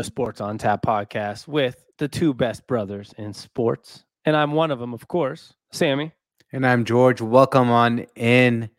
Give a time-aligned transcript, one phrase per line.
[0.00, 4.02] The Sports on Tap podcast with the two best brothers in sports.
[4.24, 6.12] And I'm one of them, of course, Sammy.
[6.54, 7.20] And I'm George.
[7.20, 8.70] Welcome on in.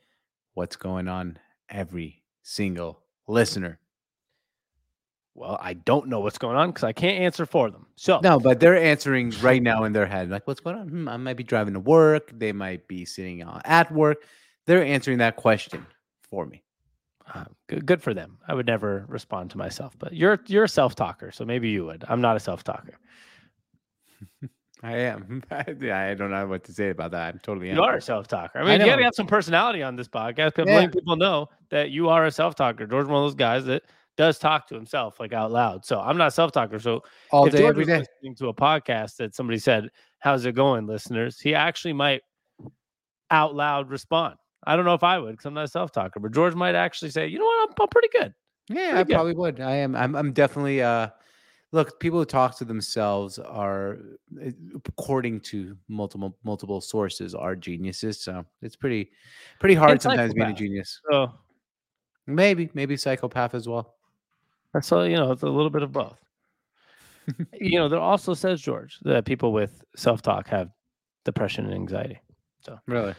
[0.56, 1.38] What's going on,
[1.70, 3.78] every single listener?
[5.36, 7.86] Well, I don't know what's going on because I can't answer for them.
[7.98, 10.32] So, No, but they're answering right now in their head.
[10.32, 10.88] Like, what's going on?
[10.88, 12.32] Hmm, I might be driving to work.
[12.34, 14.24] They might be sitting uh, at work.
[14.66, 15.86] They're answering that question
[16.32, 16.64] for me.
[17.34, 18.38] Uh, good, good for them.
[18.48, 21.86] I would never respond to myself, but you're you're a self talker, so maybe you
[21.86, 22.04] would.
[22.08, 22.98] I'm not a self talker.
[24.84, 25.44] I am.
[25.52, 25.64] I
[26.16, 27.34] don't know what to say about that.
[27.36, 27.68] I'm totally.
[27.68, 27.80] You am.
[27.82, 28.60] are a self talker.
[28.60, 30.56] I I mean, you got to have some personality on this podcast.
[30.56, 30.76] People, Yeah.
[30.76, 32.88] letting people know that you are a self talker.
[32.88, 33.84] George, one of those guys that
[34.18, 35.86] does talk to himself like out loud.
[35.86, 36.80] So I'm not a self talker.
[36.80, 38.00] So all if day, George every was day.
[38.00, 39.88] listening to a podcast that somebody said,
[40.20, 42.22] "How's it going, listeners?" He actually might
[43.30, 44.36] out loud respond.
[44.66, 46.76] I don't know if I would because I'm not a self talker, but George might
[46.76, 47.70] actually say, "You know what?
[47.70, 48.34] I'm, I'm pretty good."
[48.70, 49.14] Yeah, I good.
[49.14, 49.60] probably would.
[49.60, 49.96] I am.
[49.96, 50.16] I'm.
[50.16, 50.82] I'm definitely.
[50.82, 51.10] Uh,
[51.72, 53.98] look, people who talk to themselves are,
[54.46, 54.52] uh,
[54.86, 58.22] according to multiple multiple sources, are geniuses.
[58.22, 59.12] So it's pretty,
[59.60, 61.02] pretty hard And sometimes being a genius.
[61.10, 61.32] So
[62.28, 63.96] Maybe, maybe psychopath as well.
[64.82, 65.04] So.
[65.04, 66.20] You know, it's a little bit of both.
[67.54, 70.70] you know, there also says George that people with self talk have
[71.26, 72.20] depression and anxiety.
[72.62, 73.16] So really.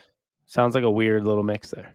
[0.53, 1.95] Sounds like a weird little mix there.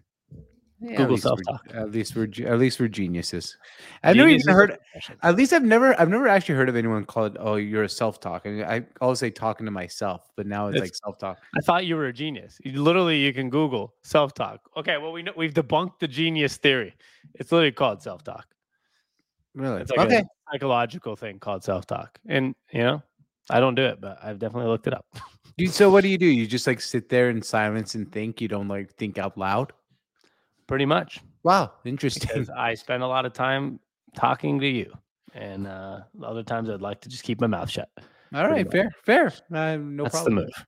[0.79, 1.61] Yeah, Google self-talk.
[1.75, 3.55] At least we're at least we're geniuses.
[4.01, 4.79] I've never even heard.
[5.21, 7.37] At least I've never I've never actually heard of anyone call it.
[7.39, 8.47] Oh, you're a self talk.
[8.47, 11.39] I mean, I always say talking to myself, but now it's It's- like self talk.
[11.55, 12.57] I thought you were a genius.
[12.63, 14.61] You, literally, you can Google self talk.
[14.75, 16.95] Okay, well, we know we've debunked the genius theory.
[17.35, 18.47] It's literally called self talk.
[19.53, 19.81] Really?
[19.81, 20.21] It's like okay.
[20.21, 22.17] a psychological thing called self talk.
[22.25, 23.03] And you know,
[23.51, 25.05] I don't do it, but I've definitely looked it up.
[25.65, 26.27] So what do you do?
[26.27, 28.39] You just like sit there in silence and think.
[28.41, 29.73] You don't like think out loud.
[30.67, 32.27] Pretty much Wow, interesting.
[32.27, 33.79] because I spend a lot of time
[34.15, 34.91] talking to you,
[35.33, 37.89] and uh, other times I'd like to just keep my mouth shut.
[38.35, 39.27] All right, fair, fair.
[39.53, 40.35] Uh, no That's problem.
[40.35, 40.65] the move.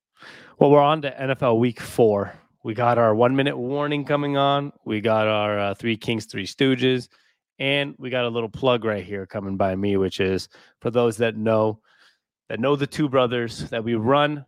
[0.57, 2.33] Well, we're on to NFL Week Four.
[2.63, 4.71] We got our one minute warning coming on.
[4.85, 7.09] We got our uh, Three Kings, Three Stooges,
[7.59, 10.47] and we got a little plug right here coming by me, which is
[10.81, 11.79] for those that know
[12.47, 14.45] that know the two brothers that we run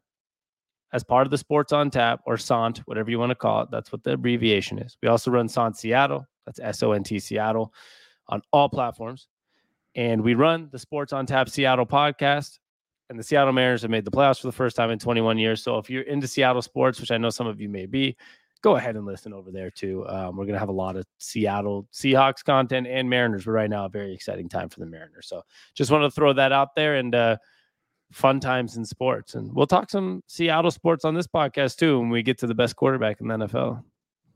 [0.93, 3.71] as part of the Sports on Tap or SONT, whatever you want to call it.
[3.71, 4.97] That's what the abbreviation is.
[5.01, 6.25] We also run SONT Seattle.
[6.45, 7.73] That's S O N T Seattle
[8.27, 9.27] on all platforms.
[9.95, 12.59] And we run the Sports on Tap Seattle podcast.
[13.09, 15.61] And the Seattle Mariners have made the playoffs for the first time in 21 years.
[15.61, 18.15] So if you're into Seattle sports, which I know some of you may be,
[18.61, 20.07] go ahead and listen over there too.
[20.07, 23.69] Um, we're going to have a lot of Seattle Seahawks content and Mariners, but right
[23.69, 25.27] now, a very exciting time for the Mariners.
[25.27, 25.41] So
[25.73, 27.37] just wanted to throw that out there and uh,
[28.11, 29.35] fun times in sports.
[29.35, 32.55] And we'll talk some Seattle sports on this podcast too when we get to the
[32.55, 33.83] best quarterback in the NFL.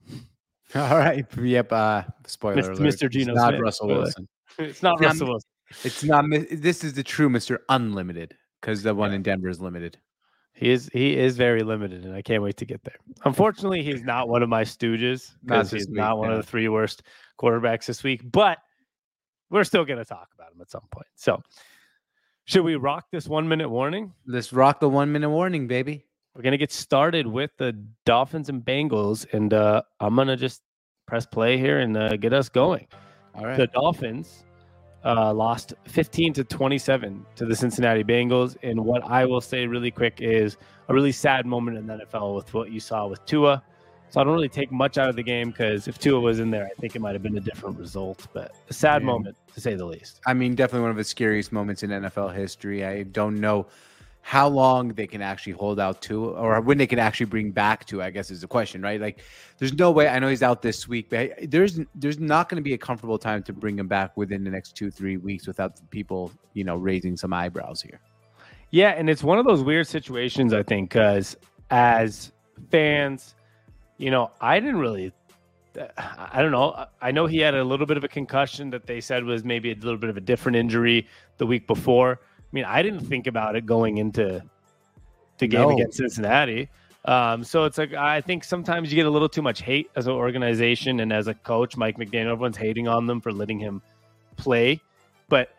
[0.75, 1.25] All right.
[1.37, 1.71] Yep.
[1.71, 2.65] Uh, spoiler Mr.
[2.67, 2.79] alert.
[2.79, 3.03] Mr.
[3.03, 3.87] It's Geno not Smith, Russell.
[3.87, 4.27] Wilson.
[4.57, 5.49] It's not It's not- Russell Wilson.
[5.83, 6.25] It's not.
[6.51, 7.57] This is the true Mr.
[7.69, 9.97] Unlimited because the one in Denver is limited.
[10.53, 12.95] He is he is very limited, and I can't wait to get there.
[13.25, 16.37] Unfortunately, he's not one of my stooges Not because he's week, not one no.
[16.37, 17.03] of the three worst
[17.41, 18.21] quarterbacks this week.
[18.31, 18.59] But
[19.49, 21.07] we're still going to talk about him at some point.
[21.15, 21.41] So,
[22.45, 24.13] should we rock this one minute warning?
[24.27, 26.05] Let's rock the one minute warning, baby.
[26.35, 27.73] We're going to get started with the
[28.05, 30.61] Dolphins and Bengals, and uh, I'm going to just
[31.07, 32.87] press play here and uh, get us going.
[33.33, 33.57] All right.
[33.57, 34.43] The Dolphins
[35.03, 38.57] uh, lost 15 to 27 to the Cincinnati Bengals.
[38.63, 40.57] And what I will say really quick is
[40.87, 43.63] a really sad moment in the NFL with what you saw with Tua.
[44.09, 46.49] So I don't really take much out of the game because if Tua was in
[46.49, 48.27] there, I think it might have been a different result.
[48.33, 49.07] But a sad Yeah.
[49.07, 50.21] moment to say the least.
[50.25, 52.85] I mean, definitely one of the scariest moments in NFL history.
[52.85, 53.67] I don't know
[54.21, 57.85] how long they can actually hold out Tua, or when they can actually bring back
[57.85, 58.05] Tua.
[58.05, 58.99] I guess is the question, right?
[58.99, 59.21] Like,
[59.59, 60.07] there's no way.
[60.07, 63.19] I know he's out this week, but there's there's not going to be a comfortable
[63.19, 66.75] time to bring him back within the next two three weeks without people, you know,
[66.75, 67.99] raising some eyebrows here.
[68.71, 71.37] Yeah, and it's one of those weird situations, I think, because
[71.69, 72.31] as
[72.71, 73.34] fans,
[73.97, 75.11] you know, I didn't really,
[75.97, 76.85] I don't know.
[77.01, 79.71] I know he had a little bit of a concussion that they said was maybe
[79.71, 81.07] a little bit of a different injury
[81.37, 82.19] the week before.
[82.21, 84.41] I mean, I didn't think about it going into
[85.37, 85.71] the game No.
[85.71, 86.69] against Cincinnati.
[87.05, 90.07] Um, so it's like I think sometimes you get a little too much hate as
[90.07, 92.31] an organization and as a coach, Mike McDaniel.
[92.31, 93.81] Everyone's hating on them for letting him
[94.37, 94.81] play,
[95.29, 95.49] but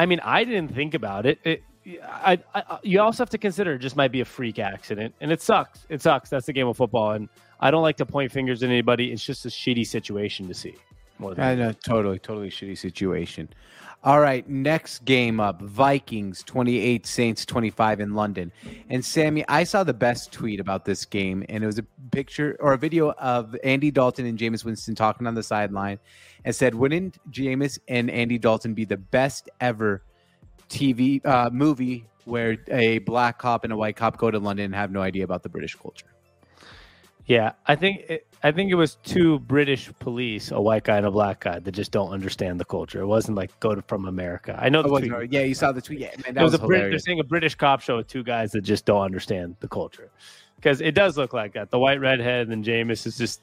[0.00, 1.38] I mean, I didn't think about it.
[1.44, 1.62] it
[2.02, 5.30] I, I, you also have to consider it just might be a freak accident, and
[5.30, 5.86] it sucks.
[5.88, 6.28] It sucks.
[6.28, 7.28] That's the game of football, and
[7.60, 9.12] I don't like to point fingers at anybody.
[9.12, 10.74] It's just a shitty situation to see.
[11.18, 13.48] More than I know, totally, totally shitty situation.
[14.02, 18.52] All right, next game up Vikings 28, Saints 25 in London.
[18.90, 22.54] And Sammy, I saw the best tweet about this game, and it was a picture
[22.60, 25.98] or a video of Andy Dalton and Jameis Winston talking on the sideline
[26.44, 30.02] and said, Wouldn't Jameis and Andy Dalton be the best ever
[30.68, 34.74] TV uh, movie where a black cop and a white cop go to London and
[34.74, 36.13] have no idea about the British culture?
[37.26, 41.06] Yeah, I think it, I think it was two British police, a white guy and
[41.06, 43.00] a black guy, that just don't understand the culture.
[43.00, 44.58] It wasn't like go to, from America.
[44.60, 44.82] I know.
[44.82, 45.32] The Oh, tweet.
[45.32, 46.00] yeah, you saw the tweet.
[46.00, 48.22] Yeah, man, that was, was, a Brit- they're saying a British cop show with two
[48.22, 50.10] guys that just don't understand the culture,
[50.56, 51.70] because it does look like that.
[51.70, 53.40] The white redhead and Jameis is just,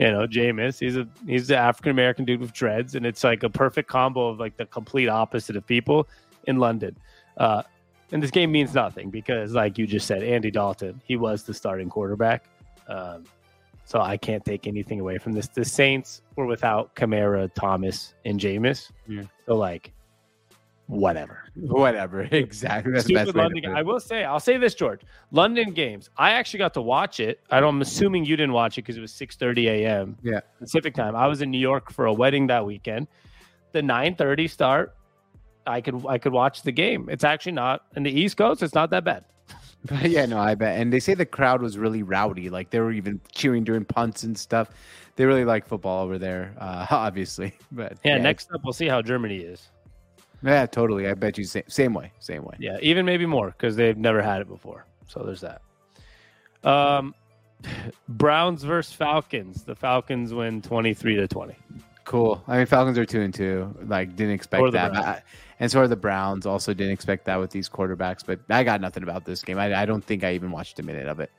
[0.00, 0.80] you know, Jameis.
[0.80, 4.26] He's a he's an African American dude with dreads, and it's like a perfect combo
[4.26, 6.08] of like the complete opposite of people
[6.48, 6.96] in London.
[7.36, 7.62] Uh,
[8.10, 11.54] and this game means nothing because, like you just said, Andy Dalton, he was the
[11.54, 12.46] starting quarterback.
[12.88, 13.24] Um,
[13.84, 15.48] so I can't take anything away from this.
[15.48, 18.90] The Saints were without Kamara, Thomas, and Jameis.
[19.08, 19.22] Yeah.
[19.46, 19.92] So like,
[20.86, 21.44] whatever.
[21.56, 22.92] Whatever, exactly.
[22.92, 23.62] That's the Stupid best London.
[23.62, 23.74] game.
[23.76, 25.00] I will say, I'll say this, George.
[25.32, 26.10] London games.
[26.16, 27.40] I actually got to watch it.
[27.50, 30.16] I don't, I'm assuming you didn't watch it because it was 6:30 a.m.
[30.22, 30.40] Yeah.
[30.58, 31.16] Pacific time.
[31.16, 33.08] I was in New York for a wedding that weekend.
[33.72, 34.96] The 9:30 start.
[35.66, 37.08] I could I could watch the game.
[37.10, 38.62] It's actually not in the East Coast.
[38.62, 39.24] It's not that bad.
[40.02, 40.80] yeah, no, I bet.
[40.80, 42.50] And they say the crowd was really rowdy.
[42.50, 44.70] Like they were even cheering during punts and stuff.
[45.16, 47.54] They really like football over there, uh, obviously.
[47.72, 48.18] But Yeah.
[48.18, 49.68] Next up, we'll see how Germany is.
[50.42, 51.08] yeah, totally.
[51.08, 52.56] I bet you same, same way, same way.
[52.58, 54.84] Yeah, even maybe more because they've never had it before.
[55.08, 55.62] So there's that.
[56.68, 57.14] Um,
[58.08, 59.64] Browns versus Falcons.
[59.64, 61.54] The Falcons win 23 to 20.
[62.04, 62.42] Cool.
[62.48, 63.74] I mean, Falcons are two and two.
[63.86, 64.96] Like, didn't expect that.
[64.96, 65.22] I-
[65.60, 66.46] and so are the Browns.
[66.46, 68.24] Also, didn't expect that with these quarterbacks.
[68.24, 69.58] But I got nothing about this game.
[69.58, 71.30] I, I don't think I even watched a minute of it.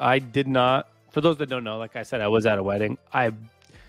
[0.00, 0.88] I did not.
[1.10, 2.96] For those that don't know, like I said, I was at a wedding.
[3.12, 3.30] I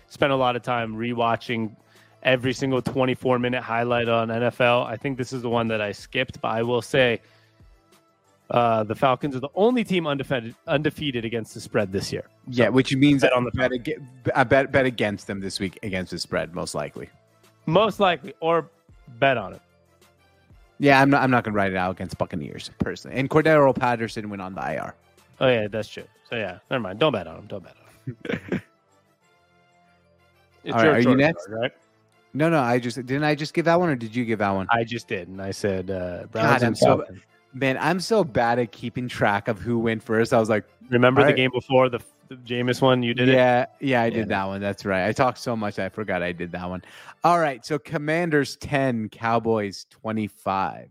[0.08, 1.74] spent a lot of time rewatching
[2.22, 4.86] every single 24 minute highlight on NFL.
[4.86, 7.20] I think this is the one that I skipped, but I will say
[8.50, 12.24] uh, the Falcons are the only team undefeated undefeated against the spread this year.
[12.48, 14.02] Yeah, which means Bet that on the bet, ag-
[14.34, 17.08] I bet bet against them this week against the spread, most likely.
[17.64, 18.68] Most likely, or
[19.18, 19.62] bet on it.
[20.80, 21.22] Yeah, I'm not.
[21.22, 23.18] I'm not gonna write it out against Buccaneers personally.
[23.18, 24.94] And Cordarrelle Patterson went on the IR.
[25.38, 26.04] Oh yeah, that's true.
[26.28, 26.98] So yeah, never mind.
[26.98, 27.46] Don't bet on him.
[27.46, 28.16] Don't bet on
[28.50, 28.62] him.
[30.72, 31.48] All right, are you next?
[31.50, 31.70] right?
[32.32, 32.60] No, no.
[32.60, 33.24] I just didn't.
[33.24, 34.66] I just give that one, or did you give that one?
[34.70, 37.20] I just did, and I said uh, Browns God, I'm and so- Falcons.
[37.52, 40.32] Man, I'm so bad at keeping track of who went first.
[40.32, 41.36] I was like, Remember the right.
[41.36, 43.02] game before the, the Jameis one?
[43.02, 43.34] You did it.
[43.34, 44.60] yeah, yeah, I did that one.
[44.60, 45.06] That's right.
[45.06, 46.82] I talked so much, I forgot I did that one.
[47.24, 50.88] All right, so Commanders 10, Cowboys 25.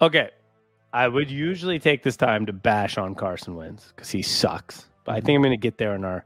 [0.00, 0.30] Okay.
[0.92, 4.86] I would usually take this time to bash on Carson Wentz because he sucks.
[5.04, 6.24] But I think I'm going to get there in our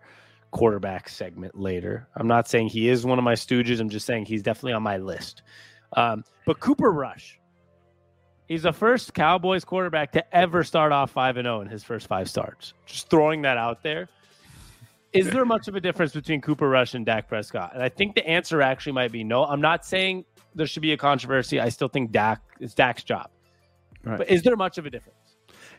[0.52, 2.08] quarterback segment later.
[2.16, 3.80] I'm not saying he is one of my stooges.
[3.80, 5.42] I'm just saying he's definitely on my list.
[5.94, 7.38] Um, but Cooper Rush,
[8.48, 12.06] he's the first Cowboys quarterback to ever start off 5 and 0 in his first
[12.06, 12.74] five starts.
[12.86, 14.08] Just throwing that out there.
[15.12, 17.70] Is there much of a difference between Cooper Rush and Dak Prescott?
[17.72, 19.44] And I think the answer actually might be no.
[19.44, 20.24] I'm not saying
[20.56, 21.60] there should be a controversy.
[21.60, 23.30] I still think Dak is Dak's job.
[24.02, 24.18] Right.
[24.18, 25.18] But is there much of a difference?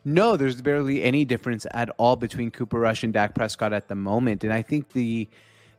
[0.06, 3.96] No, there's barely any difference at all between Cooper Rush and Dak Prescott at the
[3.96, 4.44] moment.
[4.44, 5.28] And I think the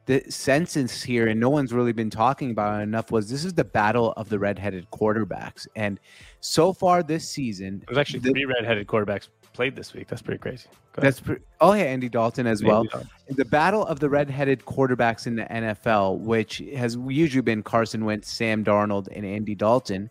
[0.06, 3.54] the census here, and no one's really been talking about it enough, was this is
[3.54, 5.66] the battle of the redheaded quarterbacks.
[5.76, 6.00] And
[6.40, 10.06] so far this season, There's actually the- three redheaded quarterbacks played this week.
[10.06, 10.68] That's pretty crazy.
[10.94, 12.84] That's pre- oh yeah, Andy Dalton as well.
[12.84, 13.08] Dalton.
[13.30, 18.30] the battle of the red-headed quarterbacks in the NFL, which has usually been Carson Wentz,
[18.30, 20.08] Sam Darnold, and Andy Dalton.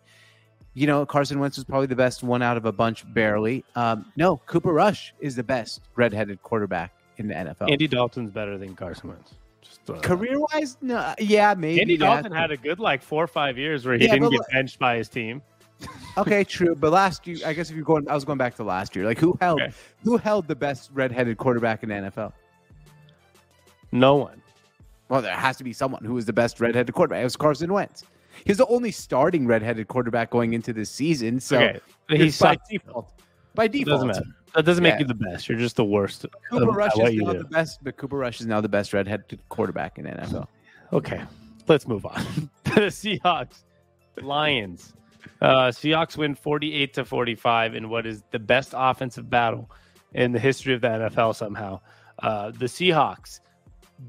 [0.74, 3.64] You know, Carson Wentz was probably the best one out of a bunch, barely.
[3.76, 7.72] Um, no, Cooper Rush is the best red-headed quarterback in the NFL.
[7.72, 9.36] Andy Dalton's better than Carson Wentz.
[9.66, 10.18] Just throwing that out.
[10.20, 11.82] Career-wise, no, yeah, maybe.
[11.82, 12.00] Andy yeah.
[12.16, 14.50] Dalton had a good like four or five years where he Yeah, didn't get look-
[14.52, 15.42] benched by his team.
[16.18, 16.76] okay, true.
[16.76, 19.06] But last year, I guess if you're going, I was going back to last year.
[19.06, 19.74] Like, who held Okay.
[20.04, 22.32] who held the best red-headed quarterback in the NFL?
[23.92, 24.42] No one.
[25.10, 27.22] Well, there has to be someone who was the best redheaded quarterback.
[27.22, 28.04] It was Carson Wentz.
[28.46, 31.40] He's the only starting redheaded quarterback going into this season.
[31.40, 31.80] So okay.
[32.10, 33.12] He's by by default.
[33.54, 33.88] By It default.
[34.08, 34.26] doesn't matter.
[34.56, 35.00] That doesn't make Yeah.
[35.00, 35.50] you the best.
[35.50, 36.26] You're just the worst.
[36.50, 39.98] Cooper Rush is now the best, but Cooper Rush is now the best redheaded quarterback
[40.00, 40.48] in NFL.
[40.94, 41.22] Okay,
[41.68, 42.24] let's move on.
[42.64, 43.64] the Seahawks,
[44.22, 44.94] Lions.
[45.42, 49.70] Uh, Seahawks win 48 to 45 in what is the best offensive battle
[50.14, 51.36] in the history of the NFL.
[51.36, 51.82] Somehow,
[52.20, 53.42] uh, the Seahawks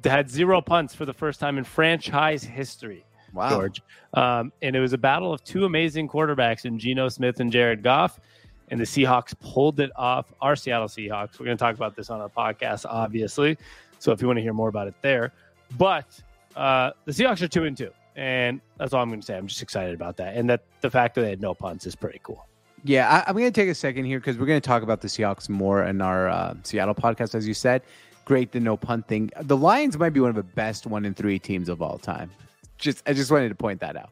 [0.05, 3.05] had zero punts for the first time in franchise history.
[3.33, 3.51] Wow.
[3.51, 3.83] George.
[4.15, 7.83] Um, and it was a battle of two amazing quarterbacks in Geno Smith and Jared
[7.83, 8.21] Goff.
[8.69, 10.33] And the Seahawks pulled it off.
[10.41, 11.39] Our Seattle Seahawks.
[11.39, 13.57] We're going to talk about this on our podcast, obviously.
[13.99, 15.33] So if you want to hear more about it there,
[15.79, 16.21] but
[16.57, 17.91] uh, the Seahawks are two and two.
[18.17, 19.37] and that's all I'm going to say.
[19.37, 21.95] I'm just excited about that, and that the fact that they had no punts is
[21.95, 22.47] pretty cool.
[22.85, 25.01] Yeah, I, am going to take a second here because we're going to talk about
[25.01, 27.83] the Seahawks more in our uh, Seattle podcast, as you said.
[28.25, 29.31] Great, the no punt thing.
[29.43, 32.31] The Lions might be one of the best one in three teams of all time.
[32.79, 34.11] Just, I just wanted to point that out.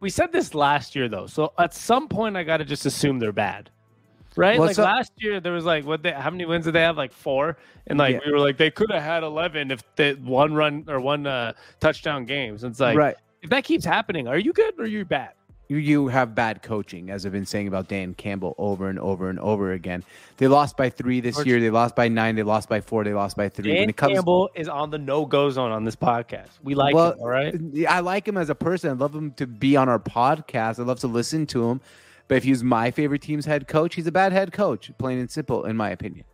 [0.00, 3.18] We said this last year though, so at some point I got to just assume
[3.18, 3.70] they're bad
[4.36, 4.58] right?
[4.58, 6.02] Well, like so- last year, there was like what?
[6.02, 6.96] They, how many wins did they have?
[6.96, 8.20] Like four, and like Yeah.
[8.26, 11.54] we were like they could have had eleven if they one run or one uh,
[11.80, 12.62] touchdown games.
[12.64, 13.16] It's like right.
[13.42, 15.32] if that keeps happening, are you good or are you bad?
[15.68, 19.28] You, you have bad coaching, as I've been saying about Dan Campbell over and over
[19.28, 20.04] and over again.
[20.36, 21.58] They lost by three this year.
[21.60, 22.36] They lost by nine.
[22.36, 23.02] They lost by four.
[23.02, 23.72] They lost by three.
[23.72, 26.50] Dan when it comes, Campbell is on the no go zone on this podcast.
[26.62, 27.54] We like Well, him, all right.
[27.88, 28.90] I like him as a person.
[28.90, 30.78] I love him to be on our podcast.
[30.78, 31.80] I love to listen to him.
[32.28, 35.30] But if he's my favorite team's head coach, he's a bad head coach, plain and
[35.30, 36.24] simple, in my opinion.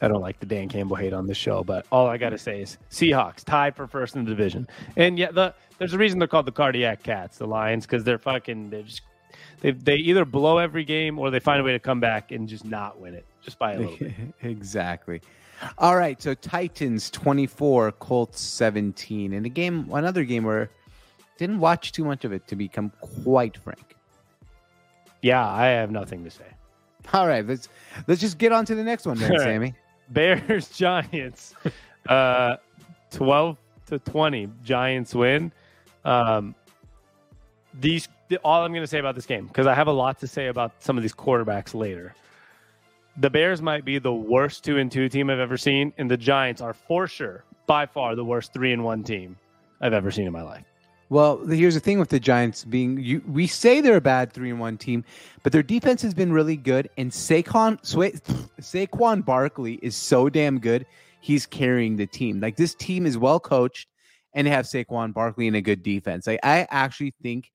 [0.00, 2.38] I don't like the Dan Campbell hate on this show, but all I got to
[2.38, 6.18] say is Seahawks tied for first in the division, and yeah, the there's a reason
[6.18, 9.02] they're called the cardiac cats, the Lions, because they're fucking they're just
[9.60, 12.48] they they either blow every game or they find a way to come back and
[12.48, 14.12] just not win it just by a little bit.
[14.42, 15.20] exactly.
[15.78, 16.20] All right.
[16.20, 19.32] So Titans 24, Colts 17.
[19.32, 20.70] In a game, another game where
[21.38, 23.96] didn't watch too much of it, to become quite frank.
[25.22, 26.44] Yeah, I have nothing to say.
[27.12, 27.46] All right.
[27.46, 27.68] Let's
[28.06, 29.32] let's just get on to the next one then.
[29.38, 29.74] Sammy.
[30.10, 31.54] Bears Giants,
[32.08, 32.56] uh,
[33.10, 34.48] twelve to twenty.
[34.62, 35.52] Giants win.
[36.04, 36.54] Um,
[37.80, 38.08] these
[38.42, 40.48] all I'm going to say about this game because I have a lot to say
[40.48, 42.14] about some of these quarterbacks later.
[43.18, 46.16] The Bears might be the worst two and two team I've ever seen, and the
[46.16, 49.36] Giants are for sure by far the worst three and one team
[49.80, 50.64] I've ever seen in my life.
[51.10, 54.50] Well, here's the thing with the Giants being you, we say they're a bad three
[54.50, 55.04] and one team,
[55.42, 56.88] but their defense has been really good.
[56.96, 57.80] And Saquon
[58.60, 60.86] Saquon Barkley is so damn good.
[61.20, 62.40] He's carrying the team.
[62.40, 63.88] Like this team is well coached,
[64.32, 66.26] and they have Saquon Barkley and a good defense.
[66.26, 67.50] Like I actually think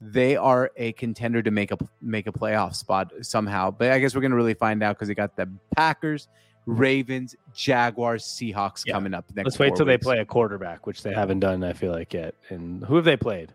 [0.00, 3.70] they are a contender to make a make a playoff spot somehow.
[3.70, 6.28] But I guess we're gonna really find out because they got the Packers,
[6.68, 8.92] Ravens, Jaguars, Seahawks Yeah.
[8.92, 9.46] coming up next.
[9.46, 11.64] Let's wait till they play a quarterback, which they haven't done.
[11.64, 12.34] I feel like yet.
[12.50, 13.52] And who have they played?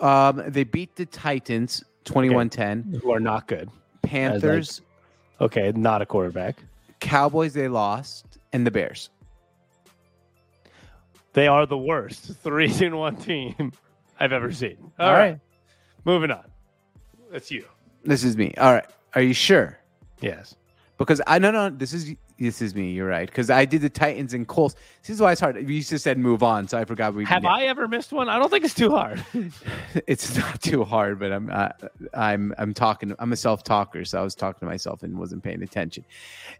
[0.00, 3.00] Um, they beat the Titans 21-10.
[3.02, 3.68] Who are not good.
[4.02, 4.80] Panthers,
[5.40, 6.62] Okay, not a quarterback.
[6.98, 9.08] Cowboys they lost, and the Bears.
[11.32, 13.72] They are the worst three and one team
[14.20, 14.76] I've ever seen.
[14.98, 15.30] All All right.
[15.32, 15.38] right.
[16.04, 16.44] moving on.
[17.30, 17.64] That's you.
[18.04, 18.52] This is me.
[18.58, 18.86] All right.
[19.14, 19.78] Are you sure?
[20.20, 20.56] Yes.
[20.98, 22.90] Because I no no this is this is me.
[22.90, 23.28] You're right.
[23.28, 24.74] Because I did the Titans and Colts.
[25.02, 25.56] This is why it's hard.
[25.56, 27.24] You just said move on, so I forgot we.
[27.26, 28.28] Have I ever missed one?
[28.28, 29.24] I don't think it's too hard.
[30.06, 31.68] It's not too hard, but I'm uh,
[32.14, 33.14] I'm I'm talking.
[33.18, 36.04] I'm a self talker, so I was talking to myself and wasn't paying attention.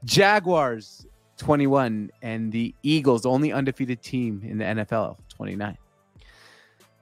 [0.04, 1.06] Jaguars
[1.38, 5.78] 21 and the Eagles, only undefeated team in the NFL, 29.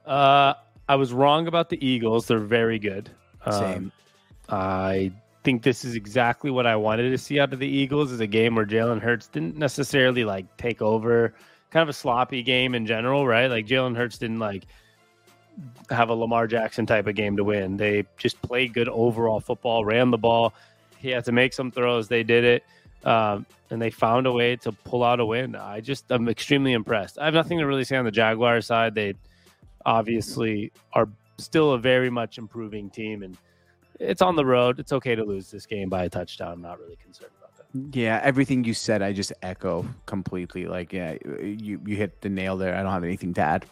[0.05, 0.53] Uh,
[0.87, 2.27] I was wrong about the Eagles.
[2.27, 3.09] They're very good.
[3.45, 3.91] Um, Same.
[4.47, 5.11] I
[5.43, 8.27] think this is exactly what I wanted to see out of the Eagles is a
[8.27, 11.33] game where Jalen Hurts didn't necessarily like take over,
[11.71, 13.47] kind of a sloppy game in general, right?
[13.47, 14.65] Like Jalen Hurts didn't like
[15.89, 17.77] have a Lamar Jackson type of game to win.
[17.77, 20.53] They just played good overall football, ran the ball.
[20.97, 22.07] He had to make some throws.
[22.07, 22.63] They did it.
[23.05, 25.55] Um, and they found a way to pull out a win.
[25.55, 27.17] I just I'm extremely impressed.
[27.17, 28.93] I have nothing to really say on the Jaguars side.
[28.93, 29.13] They
[29.85, 33.37] obviously are still a very much improving team and
[33.99, 34.79] it's on the road.
[34.79, 36.53] It's okay to lose this game by a touchdown.
[36.53, 37.97] I'm not really concerned about that.
[37.97, 40.65] Yeah, everything you said, I just echo completely.
[40.65, 42.75] Like, yeah, you you hit the nail there.
[42.75, 43.65] I don't have anything to add.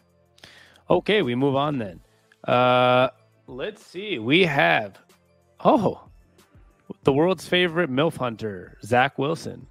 [0.89, 2.00] Okay, we move on then.
[2.48, 3.10] Uh
[3.48, 4.19] let's see.
[4.19, 5.00] We have
[5.63, 6.03] oh
[7.03, 9.65] the world's favorite MILF hunter, Zach Wilson,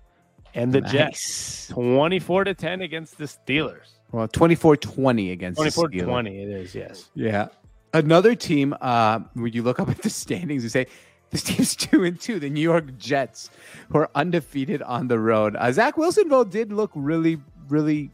[0.55, 1.69] and the Jets.
[1.69, 3.97] 24 to 10 against the Steelers.
[4.13, 6.05] Well, 24-20 against the 24 Steelers.
[6.05, 7.11] 20 it is, yes.
[7.15, 7.49] Yeah.
[7.97, 10.87] Another team, uh, when you look up at the standings and say,
[11.31, 13.49] this team's two and two, the New York Jets,
[13.91, 15.57] who are undefeated on the road.
[15.57, 17.39] Uh, Zach Wilson, though, did look really,
[17.69, 18.11] really,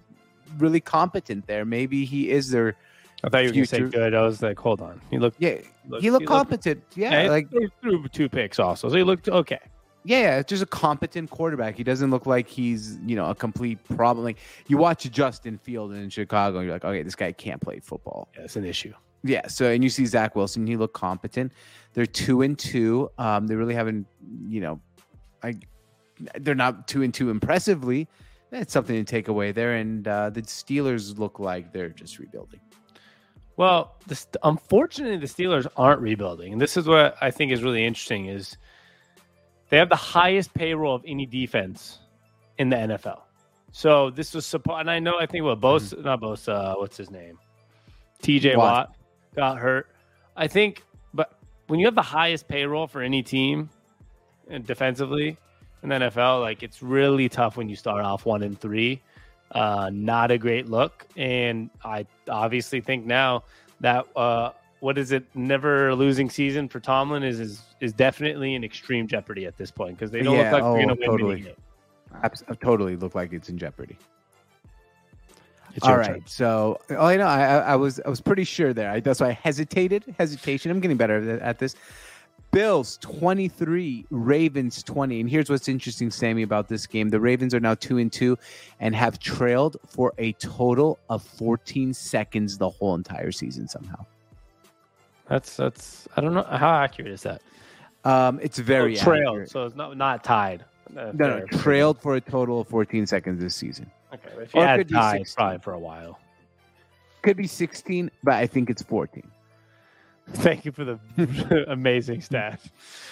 [0.58, 1.64] really competent there.
[1.64, 2.76] Maybe he is their,
[3.24, 4.14] I thought you were going to say good.
[4.14, 5.00] I was like, hold on.
[5.10, 6.82] He looked yeah, looked- he looked he looked- competent.
[6.94, 8.88] Yeah, like, threw, threw two picks also.
[8.88, 9.58] So he looked okay.
[10.04, 11.76] yeah, yeah, it's just a competent quarterback.
[11.76, 14.24] He doesn't look like he's, you know, a complete problem.
[14.24, 17.80] Like, you watch Justin Field in Chicago, and you're like, okay, this guy can't play
[17.80, 18.28] football.
[18.36, 18.94] Yeah, it's an issue.
[19.24, 19.46] Yeah.
[19.48, 21.52] So, and you see Zach Wilson, he looked competent.
[21.94, 23.10] They're two and two.
[23.18, 24.06] Um, they really haven't,
[24.48, 24.80] you know,
[25.42, 25.54] I,
[26.40, 28.08] they're not two and two impressively.
[28.50, 29.74] That's something to take away there.
[29.74, 32.60] And uh, the Steelers look like they're just rebuilding.
[33.56, 37.84] Well, the, unfortunately, the Steelers aren't rebuilding, and this is what I think is really
[37.84, 38.56] interesting: is
[39.68, 41.98] they have the highest payroll of any defense
[42.58, 43.20] in the NFL.
[43.72, 46.96] So this was supposed, and I know I think what Bosa, not Bosa, uh, what's
[46.96, 47.38] his name?
[48.22, 48.88] TJ Watt.
[48.88, 48.96] Watt
[49.34, 49.88] got hurt.
[50.36, 50.82] I think,
[51.14, 53.68] but when you have the highest payroll for any team
[54.48, 55.36] and defensively
[55.82, 59.00] in the NFL, like it's really tough when you start off one and three.
[59.50, 61.06] Uh, not a great look.
[61.16, 63.44] And I obviously think now
[63.80, 65.24] that uh, what is it?
[65.34, 69.98] Never losing season for Tomlin is is, is definitely in extreme jeopardy at this point
[69.98, 71.40] because they don't Yeah, look like they're oh, going to win totally.
[71.42, 71.56] games.
[72.22, 73.98] Abs- totally look like it's in jeopardy.
[75.74, 76.22] It's All your right, turn.
[76.26, 78.90] so oh, I know I, I I was I was pretty sure there.
[78.90, 80.14] I, that's why I hesitated.
[80.18, 80.70] Hesitation.
[80.70, 81.74] I'm getting better at- at this.
[82.50, 85.20] Bills 23, Ravens 20.
[85.22, 87.08] And here's what's interesting, Sammy, about this game.
[87.08, 88.38] The Ravens are now 2 and 2
[88.80, 94.04] and have trailed for a total of 14 seconds the whole entire season somehow.
[95.28, 97.40] That's that's I don't know how accurate is that.
[98.04, 99.50] Um, it's very oh, trailed, accurate.
[99.50, 100.62] so it's not not tied.
[100.96, 103.90] Uh, No, no, trailed for a total of 14 seconds this season.
[104.12, 105.24] Okay, if you Or add could be 16.
[105.36, 106.18] probably for a while.
[107.22, 109.22] Could be 16, but I think it's 14.
[110.34, 112.60] Thank you for the amazing stat.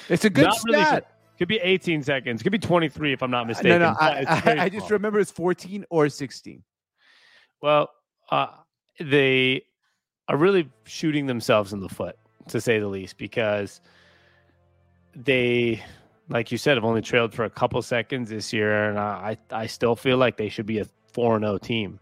[0.09, 1.13] It's a good Not really stat.
[1.39, 2.43] Could be 18 seconds.
[2.43, 3.81] Could be 23 if I'm not mistaken.
[3.81, 6.63] no, no, I, I, I just remember it's 14 or 16.
[7.63, 7.89] Well,
[8.31, 8.49] uh,
[8.99, 9.63] they
[10.29, 12.17] are really shooting themselves in the foot,
[12.49, 13.81] to say the least, because
[15.17, 15.83] they,
[16.31, 19.67] like you said, have only trailed for a couple seconds this year, and I, I
[19.67, 22.01] still feel like they should be a four and zero team.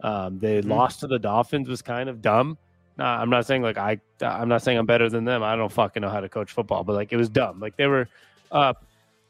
[0.00, 0.68] Um, they Mhm.
[0.68, 2.58] lost to the Dolphins was kind of dumb.
[2.96, 5.42] Nah, I'm not saying like I, I'm not saying I'm better than them.
[5.42, 7.60] I don't fucking know how to coach football, but like it was dumb.
[7.60, 8.08] Like they were
[8.50, 8.84] up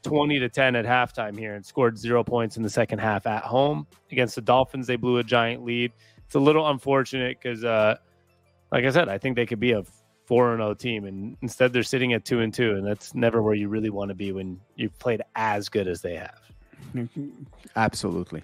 [0.05, 3.43] 20 to 10 at halftime here and scored zero points in the second half at
[3.43, 4.87] home against the Dolphins.
[4.87, 5.93] They blew a giant lead.
[6.25, 7.97] It's a little unfortunate because, uh,
[8.71, 9.83] like I said, I think they could be a
[10.27, 13.43] four and zero team, and instead they're sitting at two and two, and that's never
[13.43, 16.41] where you really want to be when you've played as good as they have.
[17.77, 18.43] Absolutely.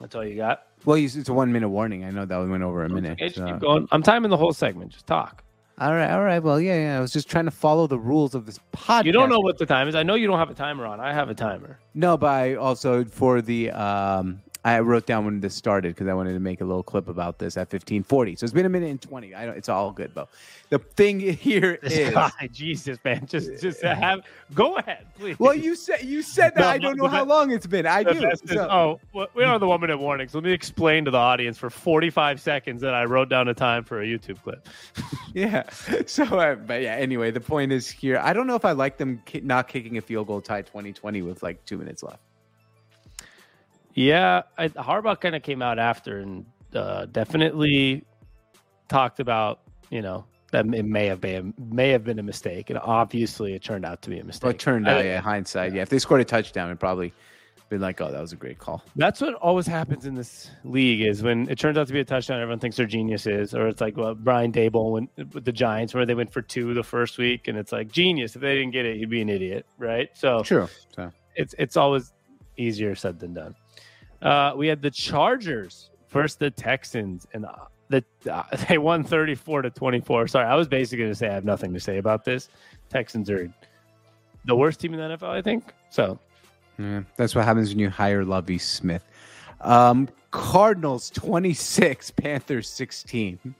[0.00, 0.66] That's all you got.
[0.84, 2.04] Well, it's a one minute warning.
[2.04, 3.12] I know that we went over a minute.
[3.12, 3.88] Okay, just so- keep going.
[3.90, 4.92] I'm timing the whole segment.
[4.92, 5.42] Just talk.
[5.80, 6.40] All right, all right.
[6.42, 6.98] Well, yeah, yeah.
[6.98, 9.04] I was just trying to follow the rules of this podcast.
[9.04, 9.94] You don't know what the time is.
[9.94, 10.98] I know you don't have a timer on.
[10.98, 11.78] I have a timer.
[11.94, 16.14] No, but I also for the um, I wrote down when this started because I
[16.14, 18.36] wanted to make a little clip about this at 1540.
[18.36, 19.34] So it's been a minute and 20.
[19.34, 20.28] I don't, it's all good, Bo.
[20.70, 24.20] The thing here is, guy, Jesus, man, just just have
[24.54, 25.38] go ahead, please.
[25.38, 26.60] well, you said you said that.
[26.60, 27.86] No, I don't know how be- long it's been.
[27.86, 28.20] I do.
[28.20, 30.34] best is- So- oh, well, we are the one minute warnings.
[30.34, 33.84] Let me explain to the audience for 45 seconds that I wrote down a time
[33.84, 34.68] for a YouTube clip.
[35.34, 35.68] Yeah.
[36.06, 36.94] So, uh, but yeah.
[36.94, 38.18] Anyway, the point is here.
[38.18, 41.22] I don't know if I like them ki- not kicking a field goal tie 2020
[41.22, 42.18] with like two minutes left.
[43.94, 48.04] Yeah, I, Harbaugh kind of came out after and uh, definitely
[48.88, 52.78] talked about you know that it may have been may have been a mistake, and
[52.78, 54.44] obviously it turned out to be a mistake.
[54.44, 55.74] Well, it turned I- out, yeah, hindsight.
[55.74, 55.82] Yeah.
[55.82, 57.12] If they scored a touchdown, it probably
[57.68, 58.82] been like, oh, that was a great call.
[58.96, 62.04] That's what always happens in this league is when it turns out to be a
[62.04, 65.94] touchdown, everyone thinks they're geniuses, or it's like what Brian Daboll went with the Giants,
[65.94, 68.34] where they went for two the first week, and it's like genius.
[68.34, 70.08] If they didn't get it, you'd be an idiot, right?
[70.14, 70.68] So True.
[70.96, 72.12] So it's it's always
[72.56, 73.54] easier said than done.
[74.22, 77.52] Uh, we had the Chargers versus the Texans, and uh,
[77.88, 80.26] the uh, they won thirty four to twenty four.
[80.26, 82.48] Sorry, I was basically going to say I have nothing to say about this.
[82.90, 83.52] Texans are
[84.44, 85.72] the worst team in the NFL, I think.
[85.90, 86.18] So
[86.78, 89.04] yeah, that's what happens when you hire Lovie Smith.
[89.60, 93.54] Um, Cardinals 26, Panthers 16.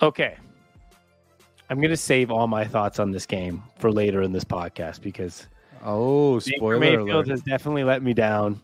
[0.00, 0.36] okay,
[1.70, 5.00] I'm going to save all my thoughts on this game for later in this podcast
[5.00, 5.46] because
[5.84, 7.28] Oh, Baker spoiler Mayfield alert.
[7.28, 8.60] has definitely let me down,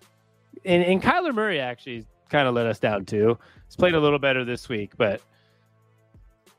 [0.65, 3.39] and and Kyler Murray actually kind of let us down too.
[3.67, 5.21] He's played a little better this week, but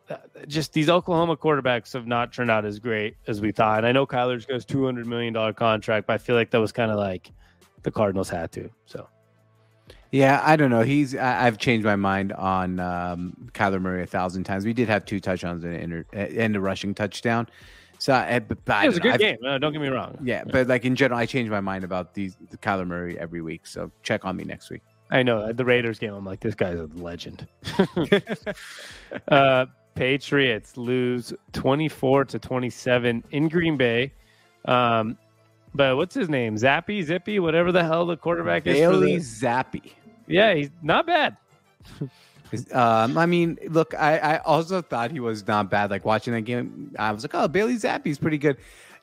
[0.09, 0.17] uh,
[0.47, 3.79] just these Oklahoma quarterbacks have not turned out as great as we thought.
[3.79, 6.59] And I know Kyler's goes two hundred million dollar contract, but I feel like that
[6.59, 7.31] was kind of like
[7.83, 8.69] the Cardinals had to.
[8.85, 9.07] So
[10.11, 10.81] Yeah, I don't know.
[10.81, 14.65] He's I, I've changed my mind on um, Kyler Murray a thousand times.
[14.65, 17.47] We did have two touchdowns and, and a rushing touchdown.
[17.99, 19.11] So I, but, but it was a know.
[19.11, 19.37] good game.
[19.45, 20.17] Uh, don't get me wrong.
[20.23, 23.41] Yeah, but like in general, I change my mind about these the Kyler Murray every
[23.41, 23.67] week.
[23.67, 24.81] So check on me next week.
[25.11, 26.13] I know uh, the Raiders game.
[26.13, 27.45] I'm like, this guy's a legend.
[29.27, 34.13] uh, Patriots lose 24 to 27 in Green Bay.
[34.65, 35.17] Um,
[35.73, 36.55] but what's his name?
[36.55, 38.75] Zappy, Zippy, whatever the hell the quarterback is.
[38.75, 39.91] for Bailey the- Zappe.
[40.27, 41.35] yeah, he's not bad.
[42.73, 45.89] Um, I mean, look, I, I also thought he was not bad.
[45.91, 48.57] Like watching that game, I was like, oh, Bailey Zappe's pretty good.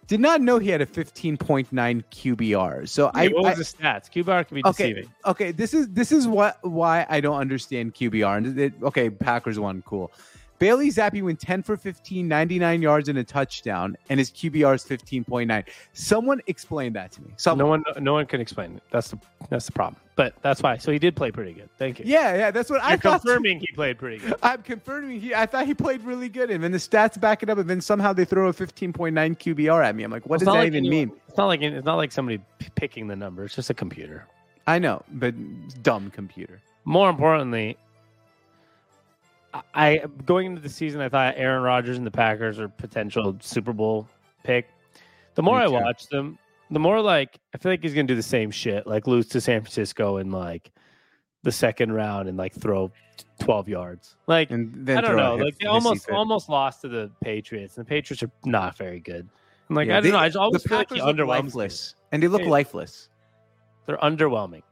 [0.06, 2.88] Did not know he had a 15.9 QBR.
[2.88, 4.08] So I, what was I the stats?
[4.08, 4.92] QBR can be Okay.
[4.92, 5.10] deceiving.
[5.24, 8.36] okay, this is this is what why I don't understand QBR.
[8.36, 10.12] And it, okay, Packers won, cool.
[10.58, 14.84] Bailey Zappe went 10 for 15, 99 yards and a touchdown, and his QBR is
[14.84, 15.64] 15.9.
[15.92, 17.30] Someone explain that to me.
[17.36, 17.82] Someone.
[17.84, 18.82] No one, no one can explain it.
[18.90, 19.18] That's the
[19.50, 20.00] that's the problem.
[20.16, 20.78] But that's why.
[20.78, 21.68] So he did play pretty good.
[21.78, 22.06] Thank you.
[22.08, 23.20] Yeah, yeah, that's what You're I thought.
[23.22, 24.34] confirming he played pretty good.
[24.42, 25.34] I'm confirming he.
[25.34, 27.80] I thought he played really good, and then the stats back it up, and then
[27.82, 30.04] somehow they throw a 15.9 QBR at me.
[30.04, 31.12] I'm like, what does that like even anyone- mean?
[31.28, 33.44] It's not like it's not like somebody p- picking the number.
[33.44, 34.26] It's just a computer.
[34.66, 35.34] I know, but
[35.82, 36.60] dumb computer.
[36.86, 37.76] More importantly,
[39.74, 43.72] I- going into the season, I thought Aaron Rodgers and the Packers are potential Super
[43.72, 44.08] Bowl
[44.42, 44.68] pick.
[45.34, 46.38] The more I watch them,
[46.70, 49.40] the more like I feel like he's gonna do the same shit, like lose to
[49.40, 50.70] San Francisco in like
[51.42, 52.90] the second round and like throw
[53.38, 54.16] twelve yards.
[54.26, 57.84] Like And then I don't know, like they almost almost lost to the Patriots, and
[57.86, 59.28] the Patriots are not very good.
[59.68, 61.16] And like Yeah, I don't they- know, I just always the feel like Packers look
[61.16, 61.28] underwhelms.
[61.54, 63.08] lifeless, and they look lifeless.
[63.86, 64.62] They're underwhelming.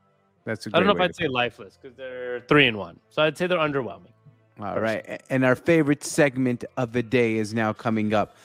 [0.46, 2.98] That's a I don't know if I'd say lifeless because they're three and one.
[3.10, 4.12] So I'd say they're underwhelming.
[4.60, 5.22] All right.
[5.30, 8.36] And our favorite segment of the day is now coming up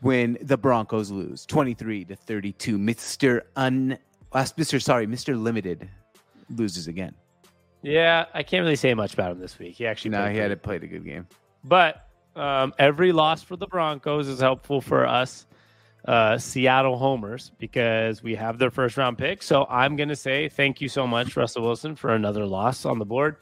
[0.00, 2.78] when the Broncos lose 23 to 32.
[2.78, 3.42] Mr.
[3.56, 3.98] Un
[4.32, 4.80] uh, Mr.
[4.80, 5.40] Sorry, Mr.
[5.40, 5.88] Limited
[6.54, 7.14] loses again.
[7.82, 9.74] Yeah, I can't really say much about him this week.
[9.74, 11.26] He actually No, he had pretty it played a good game.
[11.64, 15.46] But um, every loss for the Broncos is helpful for us
[16.04, 19.42] uh, Seattle homers because we have their first round pick.
[19.42, 22.98] So I'm going to say thank you so much, Russell Wilson, for another loss on
[22.98, 23.36] the board.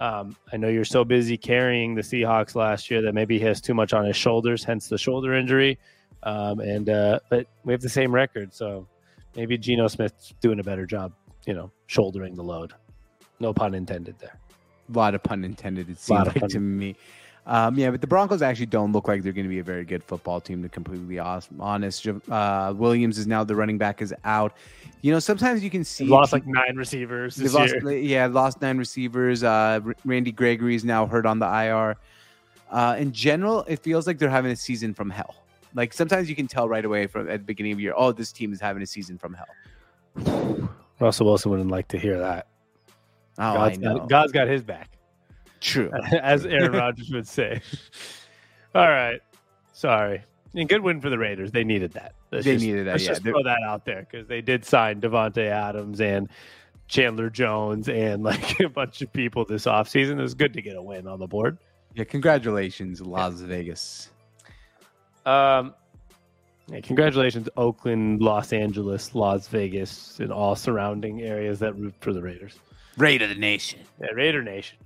[0.00, 3.60] Um, I know you're so busy carrying the Seahawks last year that maybe he has
[3.60, 5.78] too much on his shoulders, hence the shoulder injury.
[6.22, 8.86] Um, and uh, but we have the same record, so
[9.36, 11.12] maybe Geno Smith's doing a better job,
[11.46, 12.72] you know, shouldering the load.
[13.40, 14.38] No pun intended there.
[14.92, 16.96] A lot of pun intended, it seems like to me.
[17.46, 19.84] Um, yeah, but the Broncos actually don't look like they're going to be a very
[19.84, 22.06] good football team, to completely hos- honest.
[22.06, 24.52] Uh, Williams is now the running back is out.
[25.02, 27.96] You know, sometimes you can see They've lost like nine receivers this lost, year.
[27.96, 29.42] yeah, lost nine receivers.
[29.42, 31.96] Uh, Randy Gregory is now hurt on the IR.
[32.70, 35.34] Uh, in general, it feels like they're having a season from hell.
[35.74, 38.12] Like sometimes you can tell right away from at the beginning of the year, oh,
[38.12, 40.68] this team is having a season from hell.
[41.00, 42.46] Russell Wilson wouldn't like to hear that.
[43.38, 43.98] Oh, God's, I know.
[43.98, 44.90] got, God's got his back,
[45.60, 45.90] True.
[46.22, 47.60] as Aaron Rodgers would say.
[48.74, 49.20] All right,
[49.72, 50.22] sorry.
[50.54, 51.52] And good win for the Raiders.
[51.52, 52.14] They needed that.
[52.32, 53.10] Let's They just- needed that, Let's yeah.
[53.10, 56.28] just throw that out there because they did sign Davante Adams and
[56.88, 60.18] Chandler Jones and like a bunch of people this offseason.
[60.18, 61.58] It was good to get a win on the board.
[61.94, 64.10] Yeah, congratulations, Las Vegas.
[65.26, 65.74] Um,
[66.68, 72.22] yeah, congratulations, Oakland, Los Angeles, Las Vegas, and all surrounding areas that root for the
[72.22, 72.58] Raiders.
[72.96, 73.80] Raider the nation.
[74.00, 74.78] Yeah, Raider Nation.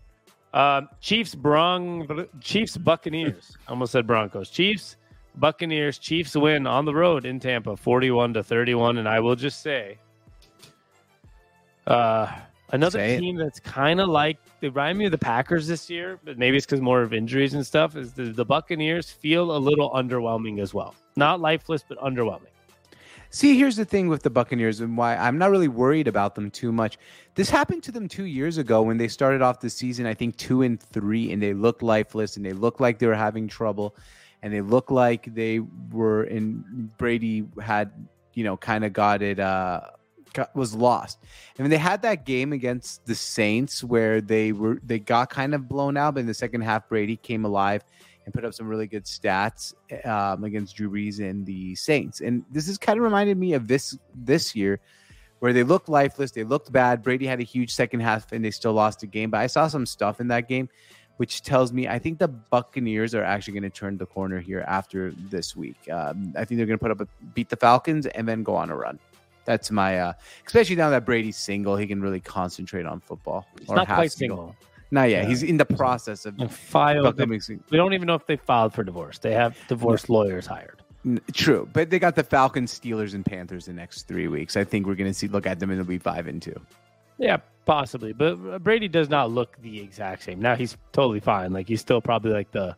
[0.54, 3.58] Um, Chiefs, Bron- Chiefs, Buccaneers.
[3.68, 4.50] Almost said Broncos.
[4.50, 4.96] Chiefs,
[5.34, 5.98] Buccaneers.
[5.98, 8.98] Chiefs win on the road in Tampa, forty-one to thirty-one.
[8.98, 9.98] And I will just say,
[11.88, 12.32] uh,
[12.70, 16.20] another Say team that's kind of like they remind me of the Packers this year,
[16.24, 17.96] but maybe it's because more of injuries and stuff.
[17.96, 20.94] Is the, the Buccaneers feel a little underwhelming as well?
[21.16, 22.53] Not lifeless, but underwhelming.
[23.34, 26.52] See, here's the thing with the Buccaneers and why I'm not really worried about them
[26.52, 26.98] too much.
[27.34, 30.36] This happened to them two years ago when they started off the season, I think
[30.36, 33.96] two and three, and they looked lifeless and they looked like they were having trouble
[34.40, 35.58] and they looked like they
[35.90, 37.90] were in Brady had,
[38.34, 39.80] you know, kind of got it, uh,
[40.32, 41.18] got, was lost.
[41.58, 45.68] And they had that game against the Saints where they were, they got kind of
[45.68, 47.82] blown out, but in the second half, Brady came alive
[48.24, 49.74] and put up some really good stats
[50.06, 52.20] um, against Drew Brees and the Saints.
[52.20, 54.80] And this has kind of reminded me of this this year,
[55.40, 57.02] where they looked lifeless, they looked bad.
[57.02, 59.30] Brady had a huge second half, and they still lost the game.
[59.30, 60.68] But I saw some stuff in that game,
[61.18, 64.64] which tells me I think the Buccaneers are actually going to turn the corner here
[64.66, 65.76] after this week.
[65.90, 68.54] Um, I think they're going to put up a beat the Falcons and then go
[68.54, 68.98] on a run.
[69.44, 70.12] That's my, uh,
[70.46, 73.46] especially now that Brady's single, he can really concentrate on football.
[73.68, 74.56] Or not half quite single.
[74.94, 75.24] Not yet.
[75.24, 75.28] Yeah.
[75.28, 77.16] He's in the process of filed.
[77.16, 77.40] becoming.
[77.68, 79.18] We don't even know if they filed for divorce.
[79.18, 80.82] They have divorce lawyers hired.
[81.32, 84.56] True, but they got the Falcons, Steelers, and Panthers the next three weeks.
[84.56, 86.58] I think we're going to see look at them and they'll be five and two.
[87.18, 88.12] Yeah, possibly.
[88.12, 90.40] But uh, Brady does not look the exact same.
[90.40, 91.52] Now he's totally fine.
[91.52, 92.76] Like he's still probably like the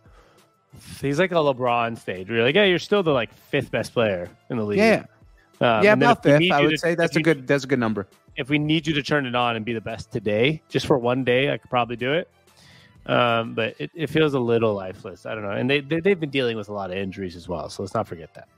[1.03, 2.29] he's like a LeBron stage.
[2.29, 4.79] Where you're like, yeah, you're still the like fifth best player in the league.
[4.79, 5.05] Yeah,
[5.61, 6.51] Um, yeah, about fifth.
[6.51, 8.07] I would to- say that's a you- good that's a good number.
[8.37, 10.99] If we need you to turn it on and be the best today, just for
[10.99, 12.29] one day, I could probably do it.
[13.07, 15.25] Um, but it, it feels a little lifeless.
[15.27, 15.53] I don't know.
[15.53, 17.71] And they, they they've been dealing with a lot of injuries as well.
[17.71, 18.49] So let's not forget that.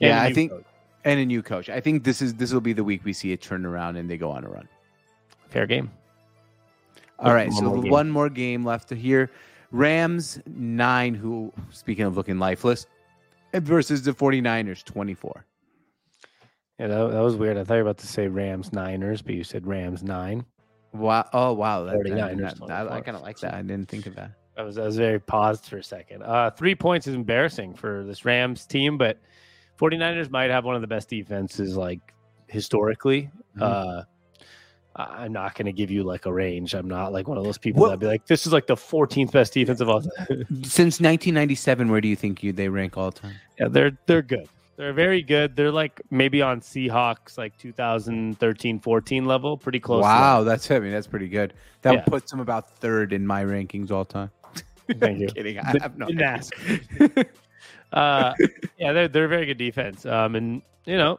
[0.00, 0.64] And Yeah, I think- coach.
[1.04, 1.70] And a new coach.
[1.70, 4.10] I think this is this will be the week we see it turn around and
[4.10, 4.68] they go on a run.
[5.50, 5.88] fair game.
[7.20, 9.30] All right, One so more one more game left to here.
[9.70, 12.86] Rams nine, who speaking of looking lifeless,
[13.54, 15.44] versus the 49ers 24.
[16.78, 17.56] Yeah, that, that was weird.
[17.56, 20.44] I thought you were about to say Rams Niners, but you said Rams nine.
[20.92, 21.28] Wow!
[21.32, 21.84] Oh wow!
[21.84, 23.54] That, 49ers that- that- I, kind of like that.
[23.54, 24.32] I didn't think of that.
[24.58, 26.22] I was I was very paused for a second.
[26.22, 29.18] Uh, three points is embarrassing for this Rams team, but
[29.78, 32.00] 49ers might have one of the best defenses like
[32.48, 33.30] historically.
[33.58, 33.62] Mhm.
[33.62, 34.02] Uh,
[34.98, 36.72] I'm not going to give you like a range.
[36.72, 38.76] I'm not like one of those people What- that'd be like, this is like the
[38.76, 40.46] 14th best defense of all time.
[40.62, 43.34] Since 1997, where do you think you they rank all time?
[43.60, 44.48] yeah, they're they're good.
[44.76, 45.56] They're very good.
[45.56, 50.02] They're like maybe on Seahawks like 2013 14 level, pretty close.
[50.02, 51.54] Wow, that's I mean that's pretty good.
[51.82, 52.00] That Yeah.
[52.02, 54.30] puts them about third in my rankings all time.
[54.98, 55.28] Thank you.
[55.28, 56.52] Kidding, I have no didn't ask.
[57.92, 58.34] uh,
[58.78, 60.04] yeah, they're they're a very good defense.
[60.04, 61.18] Um, and you know,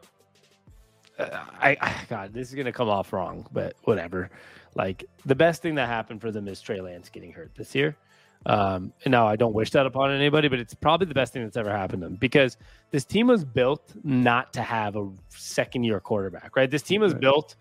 [1.18, 4.30] uh, I, I God, this is gonna come off wrong, but whatever.
[4.76, 7.96] Like the best thing that happened for them is Trey Lance getting hurt this year.
[8.46, 11.44] Um, and now I don't wish that upon anybody, but it's probably the best thing
[11.44, 12.56] that's ever happened to them because
[12.92, 16.70] this team was built not to have a second year quarterback, right?
[16.72, 17.22] This team was Right.
[17.22, 17.56] built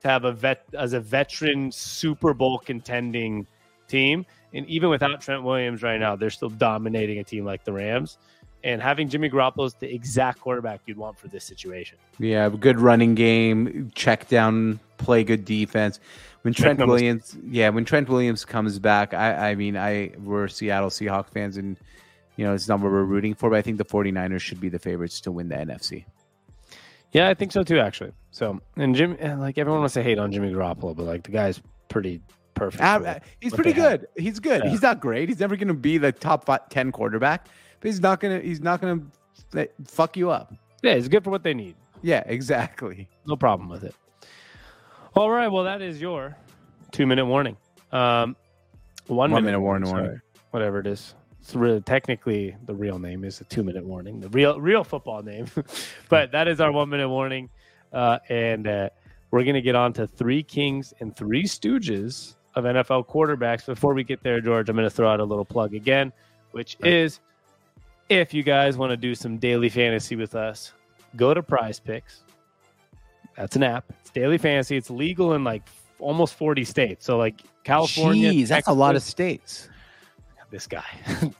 [0.00, 3.46] to have a vet as a veteran Super Bowl contending
[3.86, 4.26] team.
[4.52, 8.18] And even without Trent Williams right now, they're still dominating a team like the Rams.
[8.64, 11.98] And having Jimmy Garoppolo is the exact quarterback you'd want for this situation.
[12.18, 15.98] Yeah, good running game, check down, play good defense.
[16.42, 17.00] When Trent no mistake.
[17.02, 21.56] Williams, yeah, when Trent Williams comes back, I, I mean, I we're Seattle Seahawks fans,
[21.56, 21.76] and
[22.36, 24.68] you know it's not what we're rooting for, but I think the 49ers should be
[24.68, 26.04] the favorites to win the NFC.
[27.12, 28.12] Yeah, I think so too, actually.
[28.30, 31.30] So, and Jim, and like everyone wants to hate on Jimmy Garoppolo, but like the
[31.30, 32.20] guy's pretty
[32.54, 32.82] perfect.
[32.82, 34.00] For eh, what- he's pretty they have.
[34.00, 34.08] good.
[34.16, 34.62] He's good.
[34.64, 34.70] Yeah.
[34.70, 35.28] He's not great.
[35.28, 37.46] He's never going to be the top fi- 10 quarterback,
[37.82, 38.46] but he's not going to.
[38.46, 39.10] He's not going
[39.52, 40.54] to fuck you up.
[40.82, 41.74] Yeah, he's good for what they need.
[42.00, 43.08] Yeah, exactly.
[43.26, 43.94] No problem with it.
[45.14, 46.36] All right, well, that is your
[46.92, 47.56] two minute warning.
[47.90, 48.36] Um,
[49.08, 50.20] one, One minute warning, warning.
[50.52, 51.14] whatever it is.
[51.40, 55.22] It's really technically the real name is a two minute warning, the real real football
[55.22, 55.46] name.
[56.08, 57.50] but that is our one minute warning,
[57.92, 58.90] uh, and uh,
[59.32, 63.66] we're gonna get on to three kings and three stooges of NFL quarterbacks.
[63.66, 66.12] Before we get there, George, I'm gonna throw out a little plug again,
[66.52, 67.18] which is
[68.08, 70.72] if you guys want to do some daily fantasy with us,
[71.16, 72.22] go to Prize Picks.
[73.36, 73.84] That's an app.
[74.00, 74.76] It's daily fantasy.
[74.76, 75.62] It's legal in like
[75.98, 77.06] almost 40 states.
[77.06, 79.68] So like California, Jeez, that's a lot of states.
[80.50, 80.84] this guy.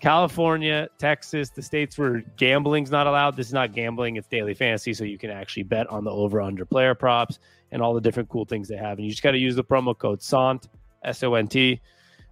[0.00, 3.36] California, Texas, the states where gambling's not allowed.
[3.36, 4.92] This is not gambling, it's daily fantasy.
[4.92, 7.38] So you can actually bet on the over under player props
[7.72, 8.98] and all the different cool things they have.
[8.98, 10.68] And you just got to use the promo code SONT,
[11.02, 11.80] S O N T.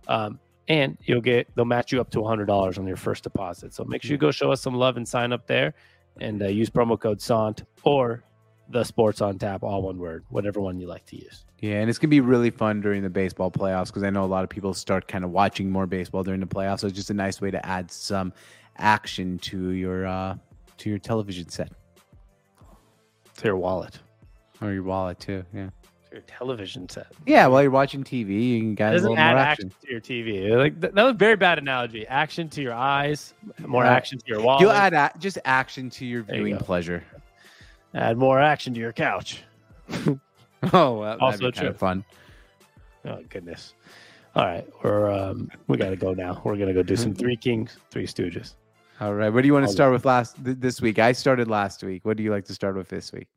[0.09, 3.74] Um, and you'll get, they'll match you up to $100 on your first deposit.
[3.74, 5.74] So make sure you go show us some love and sign up there
[6.20, 8.24] and uh, use promo code SONT or
[8.70, 11.44] the sports on tap, all one word, whatever one you like to use.
[11.61, 14.27] Yeah, and it's gonna be really fun during the baseball playoffs because I know a
[14.27, 16.81] lot of people start kind of watching more baseball during the playoffs.
[16.81, 18.33] So it's just a nice way to add some
[18.77, 20.37] action to your uh,
[20.79, 21.72] to your television set
[23.37, 23.98] To your wallet,
[24.61, 25.44] or your wallet too.
[25.55, 25.84] Yeah, to
[26.14, 27.09] your television set.
[27.27, 27.46] yeah.
[27.46, 29.72] While you're watching TV, you can get It a little add more action.
[29.74, 29.87] action.
[29.87, 30.57] to your TV.
[30.57, 32.07] Like th- that was a very bad analogy.
[32.07, 33.35] Action to your eyes,
[33.66, 33.92] more Yeah.
[33.92, 34.61] action to your wallet.
[34.62, 36.64] You'll add a- just action to your There viewing go.
[36.64, 37.05] pleasure.
[37.94, 39.42] add more action to your couch.
[40.72, 41.68] Oh, well, Also kind true.
[41.68, 42.05] of fun.
[43.05, 43.74] Oh goodness.
[44.35, 46.40] All right, we're um, we got to go now.
[46.42, 48.55] We're gonna go do some Three Kings, Three Stooges.
[48.98, 50.98] All right, what do you want to start with last th- this week?
[50.98, 52.07] I started last week.
[52.07, 53.29] What do you like to start with this week?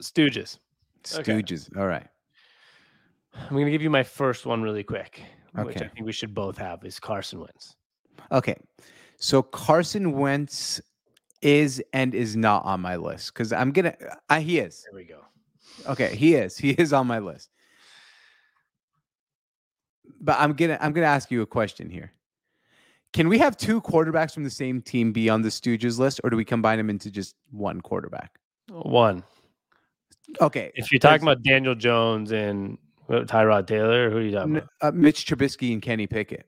[0.00, 0.58] Stooges.
[1.14, 1.32] Okay.
[1.32, 1.76] Stooges.
[1.76, 2.06] All right.
[3.34, 5.22] I'm gonna give you my first one really quick,
[5.54, 7.76] which I think we should both have is Carson Wentz.
[8.32, 8.56] Okay.
[9.18, 10.80] So Carson Wentz
[11.42, 13.94] is and is not on my list because I'm gonna.
[14.28, 14.84] Uh, he is.
[14.90, 15.20] There we go.
[15.86, 16.56] Okay, he is.
[16.56, 17.50] He is on my list.
[20.20, 22.12] But I'm gonna I'm gonna ask you a question here.
[23.12, 26.30] Can we have two quarterbacks from the same team be on the Stooges list, or
[26.30, 28.38] do we combine them into just one quarterback?
[28.68, 29.24] One.
[30.40, 30.72] Okay.
[30.74, 34.68] If you're talking about Daniel Jones and Tyrod Taylor, who are you talking about?
[34.80, 36.46] uh, Mitch Trubisky and Kenny Pickett.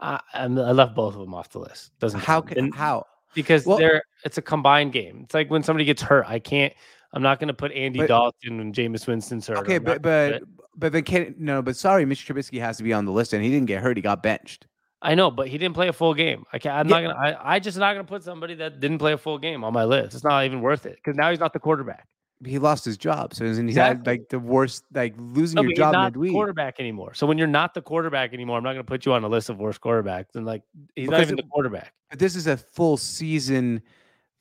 [0.00, 1.92] I, I'm- left both of them off the list.
[2.00, 2.48] Doesn't How count.
[2.48, 3.06] can And- how?
[3.34, 5.20] because Well- they're it's a combined game.
[5.24, 6.24] It's like when somebody gets hurt.
[6.28, 6.72] I can't.
[7.14, 9.58] I'm not going to put Andy But- Dalton and Jameis Winston's hurt.
[9.58, 10.42] Okay, but but
[10.76, 13.44] but then Ken, no, but sorry, Mitch Trubisky has to be on the list, and
[13.44, 13.96] he didn't get hurt.
[13.98, 14.66] He got benched.
[15.02, 16.44] I know, but he didn't play a full game.
[16.52, 17.08] I can't, I'm Yeah.
[17.08, 17.36] not gonna.
[17.38, 19.84] I, I just not gonna put somebody that didn't play a full game on my
[19.84, 20.14] list.
[20.14, 22.06] It's not even worth it because now he's not the quarterback.
[22.44, 23.98] He lost his job, so isn't he Exactly.
[23.98, 26.32] had like the worst, like losing No, your job not midweek?
[26.32, 27.14] quarterback anymore.
[27.14, 29.48] So when you're not the quarterback anymore, I'm not gonna put you on a list
[29.48, 30.34] of worst quarterbacks.
[30.34, 30.62] And like
[30.96, 31.92] he's not even it- the quarterback.
[32.10, 33.80] But this is a full season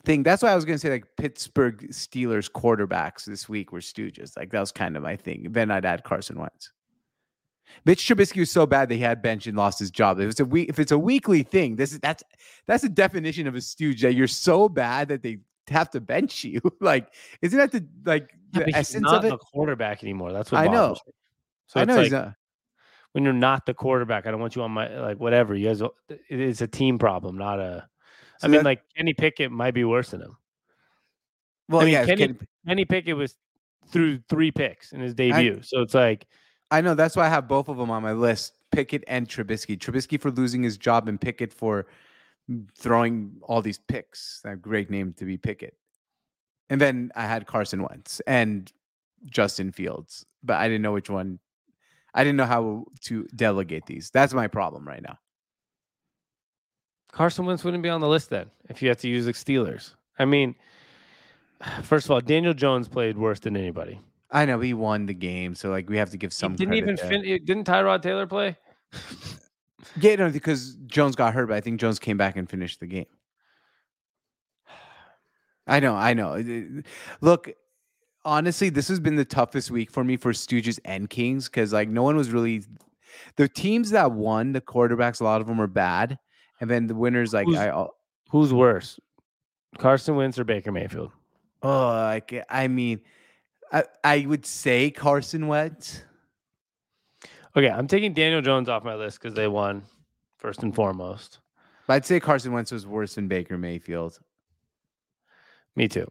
[0.03, 0.23] thing.
[0.23, 4.35] That's why I was going to say like Pittsburgh Steelers quarterbacks this week were stooges.
[4.35, 5.47] Like that was kind of my thing.
[5.51, 6.71] Then I'd add Carson Wentz.
[7.85, 10.19] Mitch Trubisky was so bad that he had bench and lost his job.
[10.19, 12.23] If it's a week, if it's a weekly thing, this is that's
[12.67, 14.01] that's the definition of a stooge.
[14.01, 15.37] That you're so bad that they
[15.69, 16.59] have to bench you.
[16.81, 19.29] like, isn't that the like Yeah, the essence not of it?
[19.29, 20.31] the quarterback anymore.
[20.33, 20.95] That's what I know.
[21.67, 22.33] So I know like he's not.
[23.13, 25.55] when you're not the quarterback, I don't want you on my like whatever.
[25.55, 27.87] You guys, it is a team problem, not a.
[28.41, 30.35] I So mean, that- like Kenny Pickett might be worse than him.
[31.69, 33.35] Well, I mean, yeah, Kenny- Kenny- Kenny Pickett was
[33.91, 36.27] through three picks in his debut, so it's like
[36.69, 39.77] I know that's why I have both of them on my list: Pickett and Trubisky.
[39.77, 41.87] Trubisky for losing his job, and Pickett for
[42.77, 44.41] throwing all these picks.
[44.43, 45.75] That great name to be Pickett.
[46.69, 48.71] And then I had Carson Wentz and
[49.25, 51.39] Justin Fields, but I didn't know which one.
[52.13, 54.09] I didn't know how to delegate these.
[54.09, 55.17] That's my problem right now.
[57.11, 59.93] Carson Wentz wouldn't be on the list then if you had to use the Steelers.
[60.17, 60.55] I mean,
[61.83, 63.99] first of all, Daniel Jones played worse than anybody.
[64.31, 66.53] I know he won the game, so like we have to give some.
[66.53, 68.55] he didn't even fin- eh, Didn't Tyrod Taylor play?
[69.99, 72.87] Yeah, no, because Jones got hurt, but I think Jones came back and finished the
[72.87, 73.05] game.
[75.67, 76.81] I know, I know.
[77.21, 77.51] Look,
[78.25, 81.87] honestly, this has been the toughest week for me for Stooges and Kings because like
[81.87, 82.63] no one was really
[83.37, 86.17] the teams that won, the quarterbacks, a lot of them were bad.
[86.59, 87.87] And then the winners, like Who's- I
[88.31, 88.99] Who's worse,
[89.77, 91.11] Carson Wentz or Baker Mayfield?
[91.63, 93.01] oh like I mean
[93.71, 96.01] I, I would say Carson Wentz.
[97.55, 99.83] Okay, I'm taking Daniel Jones off my list because they won
[100.37, 101.39] first and foremost.
[101.87, 104.19] But I'd say Carson Wentz was worse than Baker Mayfield.
[105.75, 106.07] Me too.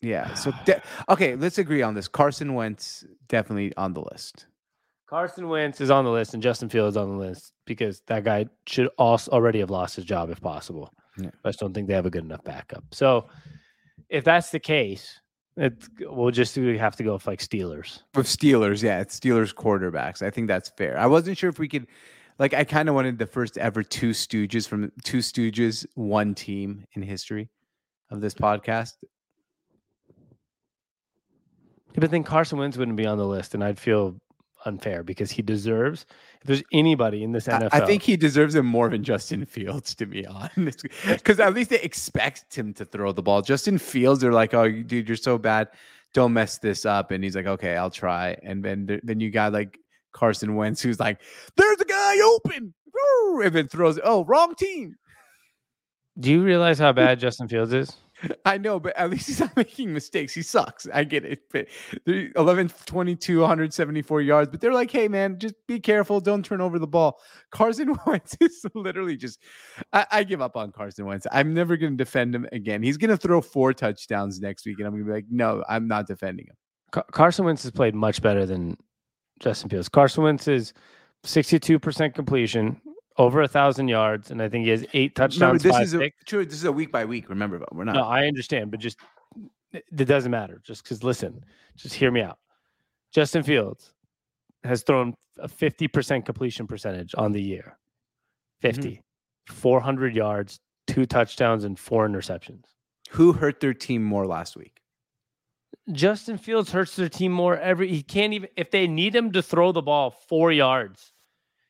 [0.00, 0.34] Yeah.
[0.34, 2.08] So de- okay, let's agree on this.
[2.08, 4.46] Carson Wentz definitely on the list.
[5.08, 8.46] Carson Wentz is on the list and Justin Fields on the list because that guy
[8.66, 10.92] should also already have lost his job if possible.
[11.16, 11.30] Yeah.
[11.44, 12.84] I just don't think they have a good enough backup.
[12.92, 13.28] So
[14.10, 15.18] if that's the case,
[15.58, 18.02] it's, we'll just have to go with like Steelers.
[18.14, 20.22] With Steelers, yeah, it's Steelers quarterbacks.
[20.22, 20.98] I think that's fair.
[20.98, 21.86] I wasn't sure if we could,
[22.38, 26.84] like, I kind of wanted the first ever two Stooges from two Stooges, one team
[26.92, 27.50] in history
[28.10, 28.92] of this podcast.
[31.94, 34.16] But then Carson Wentz wouldn't be on the list, and I'd feel
[34.64, 36.06] unfair because he deserves.
[36.40, 39.44] If there's anybody in this I, NFL, I think he deserves it more than Justin
[39.44, 43.42] Fields, to be honest, because at least they expect him to throw the ball.
[43.42, 45.68] Justin Fields, they're like, "Oh, dude, you're so bad.
[46.14, 49.52] Don't mess this up." And he's like, "Okay, I'll try." And then then you got
[49.52, 49.78] like
[50.12, 51.20] Carson Wentz, who's like,
[51.56, 53.42] "There's a guy open," Woo!
[53.42, 53.98] and then throws.
[54.02, 54.94] Oh, wrong team.
[56.20, 57.96] Do you realize how bad Justin Fields is?
[58.44, 60.34] I know, but at least he's not making mistakes.
[60.34, 60.86] He sucks.
[60.92, 61.40] I get it.
[61.52, 61.66] But
[62.04, 64.50] they're 11, 22, 174 yards.
[64.50, 66.20] But they're like, hey, man, just be careful.
[66.20, 67.20] Don't turn over the ball.
[67.50, 69.40] Carson Wentz is literally just,
[69.92, 71.26] I, I give up on Carson Wentz.
[71.30, 72.82] I'm never going to defend him again.
[72.82, 74.78] He's going to throw four touchdowns next week.
[74.78, 76.56] And I'm going to be like, no, I'm not defending him.
[76.90, 78.76] Car- Carson Wentz has played much better than
[79.40, 79.88] Justin Fields.
[79.88, 80.72] Carson Wentz is
[81.24, 82.80] 62% completion,
[83.18, 85.62] over a thousand yards, and I think he has eight Remember, touchdowns.
[85.62, 86.24] this five is a, picks.
[86.24, 86.44] true.
[86.44, 87.28] This is a week by week.
[87.28, 87.96] Remember, but we're not.
[87.96, 88.98] No, I understand, but just
[89.72, 90.60] it it doesn't matter.
[90.64, 91.44] Just because, listen,
[91.76, 92.38] just hear me out.
[93.12, 93.92] Justin Fields
[94.64, 97.78] has thrown a 50% completion percentage on the year.
[98.62, 98.82] Mm-hmm.
[98.82, 99.02] 50,
[99.46, 102.64] 400 yards, two touchdowns, and four interceptions.
[103.10, 104.80] Who hurt their team more last week?
[105.92, 107.88] Justin Fields hurts their team more every.
[107.88, 111.12] He can't even if they need him to throw the ball four yards.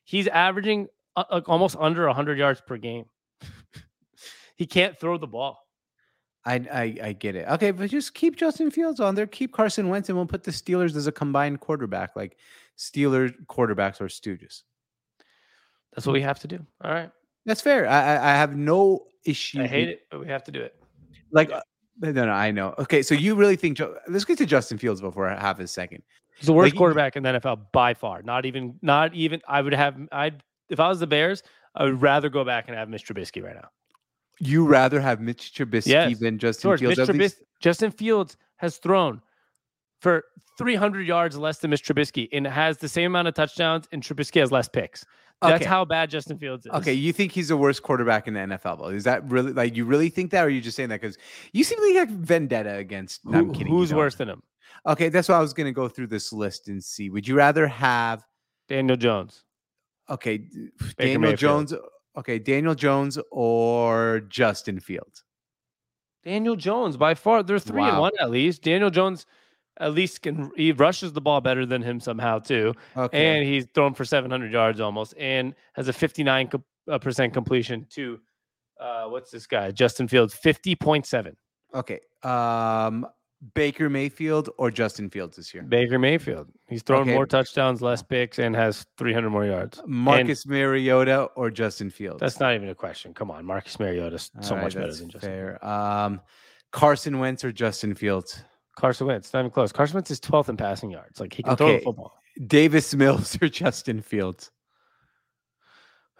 [0.05, 3.07] He's averaging uh, like almost under 100 yards per game.
[4.57, 5.65] he can't throw the ball.
[6.45, 7.47] I, I I get it.
[7.49, 9.27] Okay, but just keep Justin Fields on there.
[9.27, 12.39] Keep Carson Wentz, and we'll put the Steelers as a combined quarterback, like
[12.79, 14.63] Steelers quarterbacks or Stooges.
[15.95, 16.65] That's what we have to do.
[16.83, 17.11] All right.
[17.45, 17.87] That's fair.
[17.89, 19.61] I I, I have no issue.
[19.61, 20.75] I hate it, but we have to do it.
[21.33, 21.61] Like, uh,
[22.01, 22.75] no, no, I know.
[22.79, 23.81] Okay, so you really think?
[24.09, 26.03] Let's get to Justin Fields before have a second.
[26.37, 28.23] He's the worst Like, quarterback in the NFL by far.
[28.23, 29.43] Not even, not even.
[29.49, 29.99] I would have.
[30.13, 31.43] I'd if I was the Bears,
[31.75, 33.13] I would rather go back and have Mr.
[33.15, 33.69] Trubisky right now.
[34.41, 36.19] You rather have Mitch Trubisky Yes.
[36.19, 36.99] than Justin George, Fields?
[36.99, 37.43] Mitch at least?
[37.61, 39.21] Justin Fields has thrown
[40.01, 40.25] for
[40.59, 41.93] 300 yards less than Mr.
[41.93, 45.05] Trubisky and has the same amount of touchdowns, and Trubisky has less picks.
[45.41, 45.65] That's Okay.
[45.69, 46.73] how bad Justin Fields is.
[46.73, 48.77] Okay, you think he's the worst quarterback in the NFL?
[48.79, 48.89] Though?
[48.89, 51.17] Is that really like you really think that, or are you just saying that because
[51.53, 53.25] you seem like you have vendetta against?
[53.25, 53.69] no, I'm kidding.
[53.73, 54.43] who's worse than him?
[54.87, 57.09] Okay, that's why I was going to go through this list and see.
[57.11, 58.25] Would you rather have
[58.69, 59.45] Daniel Jones.
[60.11, 61.39] Okay d- Daniel Mayfield.
[61.39, 61.75] Jones?
[62.17, 65.23] Okay, Daniel Jones or Justin Fields?
[66.25, 67.43] Daniel Jones by far.
[67.43, 68.63] They're three and one at least.
[68.63, 69.25] Daniel Jones
[69.81, 73.67] at least can he rushes the ball better than him somehow too, Okay, and he's
[73.75, 78.19] thrown for 700 yards almost, and has a 59 com- uh, percent completion to
[78.81, 81.35] uh, what's this guy Justin Fields 50.7.
[81.75, 82.01] okay.
[82.25, 83.07] Um,
[83.55, 85.63] Baker Mayfield or Justin Fields this year?
[85.63, 86.49] Baker Mayfield.
[86.69, 87.15] He's thrown Okay.
[87.15, 89.81] more touchdowns, less picks, and has 300 more yards.
[89.87, 92.19] Marcus Mariota or Justin Fields?
[92.21, 93.15] That's not even a question.
[93.15, 95.31] Come on, Marcus Mariota's so right, much better than Justin.
[95.31, 95.65] fair.
[95.65, 96.21] Um,
[96.73, 98.43] Carson Wentz or Justin Fields?
[98.77, 99.71] Carson Wentz, not even close.
[99.73, 101.21] Carson Wentz is 12th in passing yards.
[101.21, 101.79] Like he can throw Okay.
[101.79, 102.15] the football.
[102.47, 104.51] Davis Mills or Justin Fields?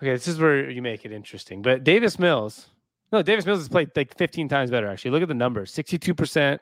[0.01, 1.63] Okay, this is where you make it interesting.
[1.63, 2.69] But Davis Mills,
[3.13, 5.11] no, Davis Mills has played like 15 times better, actually.
[5.11, 6.59] Look at the numbers 62%,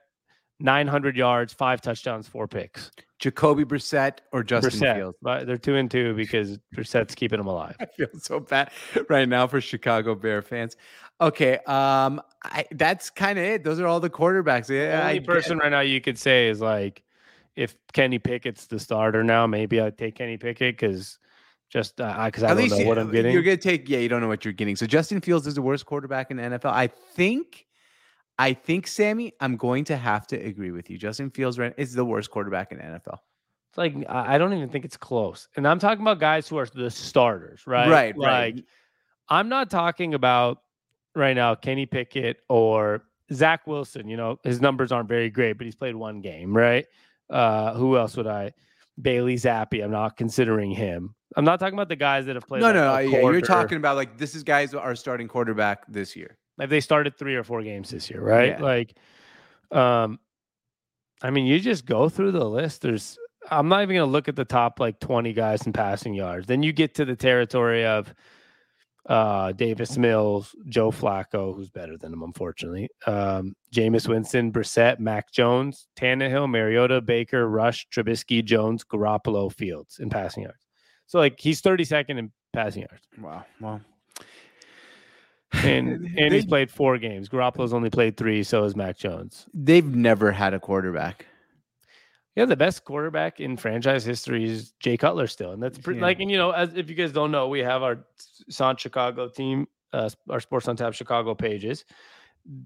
[0.60, 2.90] 900 yards, five touchdowns, four picks.
[3.18, 5.18] Jacoby Brissett or Justin Brissett, Fields?
[5.46, 7.74] they're two and two because Brissett's keeping them alive.
[7.80, 8.70] I feel so bad
[9.08, 10.76] right now for Chicago Bear fans.
[11.20, 13.64] Okay, um, I, that's kind of it.
[13.64, 14.66] Those are all the quarterbacks.
[14.66, 17.02] The Yeah, I only person right now you could say is like,
[17.54, 21.18] if Kenny Pickett's the starter now, maybe I'd take Kenny Pickett because
[21.70, 23.32] just because I At don't know you- what I'm getting.
[23.32, 23.88] You're gonna take.
[23.88, 24.76] Yeah, you don't know what you're getting.
[24.76, 26.66] So Justin Fields is the worst quarterback in the NFL.
[26.72, 27.65] I think.
[28.38, 30.98] I think Sammy, I'm going to have to agree with you.
[30.98, 33.18] Justin Fields right- is the worst quarterback in the NFL.
[33.70, 35.48] It's like I don't even think it's close.
[35.56, 37.88] And I'm talking about guys who are the starters, right?
[37.88, 38.64] Right, Like right.
[39.28, 40.58] I'm not talking about
[41.14, 44.08] right now Kenny Pickett or Zach Wilson.
[44.08, 46.86] You know, his numbers aren't very great, but he's played one game, right?
[47.28, 48.52] Uh, who else would I?
[49.00, 49.82] Bailey Zappe.
[49.82, 51.14] I'm not considering him.
[51.36, 52.62] I'm not talking about the guys that have played.
[52.62, 52.98] No, like, no.
[52.98, 56.38] Yeah, you're talking about like this is guys are starting quarterback this year.
[56.58, 58.58] Like they started three or four games this year, right?
[58.58, 58.62] Yeah.
[58.62, 58.94] Like,
[59.70, 60.18] um,
[61.22, 62.82] I mean, you just go through the list.
[62.82, 63.18] There's,
[63.50, 66.46] I'm not even gonna look at the top like 20 guys in passing yards.
[66.46, 68.12] Then you get to the territory of
[69.08, 72.88] uh Davis Mills, Joe Flacco, who's better than him, unfortunately.
[73.06, 80.10] Um, Jameis Winston, Brissett, Mac Jones, Tannehill, Mariota, Baker, Rush, Trubisky, Jones, Garoppolo, Fields in
[80.10, 80.66] passing yards.
[81.06, 83.06] So like he's 32nd in passing yards.
[83.20, 83.44] Wow.
[83.60, 83.80] Well,
[85.52, 87.28] And and he's played four games.
[87.28, 89.46] Garoppolo's only played three, so has Mac Jones.
[89.54, 91.26] they've never had a quarterback.
[92.34, 96.06] Yeah, the best quarterback in franchise history is Jay Cutler still, and that's pretty Yeah.
[96.06, 96.20] like.
[96.20, 98.04] And you know, as if you guys don't know, we have our
[98.50, 101.84] SONT Chicago team, uh, our Sports on Tap Chicago pages.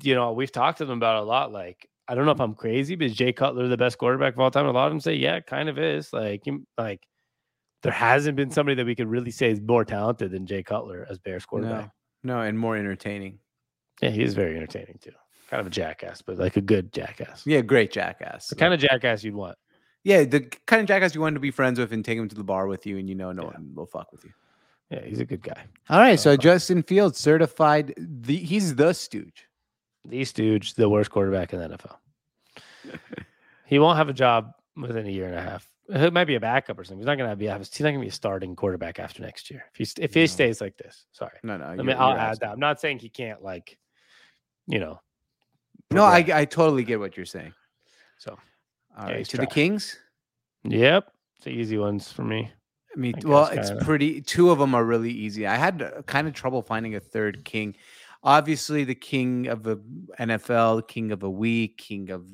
[0.02, 1.52] You know, we've talked to them about it a lot.
[1.52, 4.40] Like, I don't know if I'm crazy, but is Jay Cutler the best quarterback of
[4.40, 4.66] all time?
[4.66, 6.12] A lot of them say, yeah, kind of is.
[6.12, 7.06] Like, you- like
[7.82, 11.06] there hasn't been somebody that we could really say is more talented than Jay Cutler
[11.08, 11.84] as Bears quarterback.
[11.86, 11.90] No,
[12.22, 13.38] no, and more entertaining.
[14.02, 15.12] Yeah, he is very entertaining too.
[15.50, 17.46] Kind of a jackass, but like a good jackass.
[17.46, 18.48] Yeah, great jackass.
[18.48, 19.56] The kind of jackass you'd want.
[20.04, 22.34] yeah, the kind of jackass you want to be friends with and take him to
[22.36, 23.48] the bar with you, and you know no Yeah.
[23.48, 24.30] one will fuck with you.
[24.90, 25.64] Yeah, he's a good guy.
[25.88, 27.94] All right, so Uh, Justin Fields certified.
[27.96, 29.46] The he's the stooge.
[30.04, 31.96] The Stooge, the worst quarterback in the NFL.
[33.66, 35.69] he won't have a job within a year and a half.
[35.92, 36.98] He might be a backup or something.
[36.98, 37.46] He's not gonna be.
[37.46, 39.64] He's not gonna be a starting quarterback after next year.
[39.72, 40.26] If he if he No.
[40.26, 41.38] stays like this, sorry.
[41.42, 41.64] No, no.
[41.64, 42.46] I mean, I'll add asking.
[42.48, 42.52] that.
[42.52, 43.78] I'm not saying he can't like,
[44.66, 45.00] you know.
[45.90, 46.24] No, I.
[46.32, 47.52] I totally get what you're saying.
[48.18, 48.38] So,
[48.96, 49.46] All Yeah, right, to the.
[49.46, 49.98] Kings.
[50.64, 52.52] yep, it's the easy ones for me.
[52.94, 53.84] I mean, I well, it's kinda.
[53.84, 54.20] pretty.
[54.20, 55.46] Two of them are really easy.
[55.46, 57.76] I had uh, kind of trouble finding a third king.
[58.22, 59.78] Obviously, the king of the
[60.18, 62.26] NFL, king of a week, king of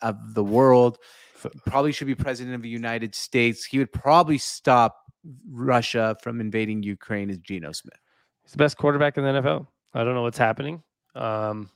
[0.00, 0.98] of the world.
[1.66, 3.64] Probably should be president of the United States.
[3.64, 4.96] He would probably stop
[5.50, 7.30] Russia from invading Ukraine.
[7.30, 7.98] Is Geno Smith?
[8.42, 9.66] He's the best quarterback in the NFL.
[9.94, 10.82] I don't know what's happening,
[11.14, 11.70] um,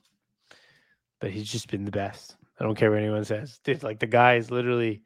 [1.19, 2.35] but he's just been the best.
[2.59, 3.59] I don't care what anyone says.
[3.63, 5.03] Dude, like the guy is literally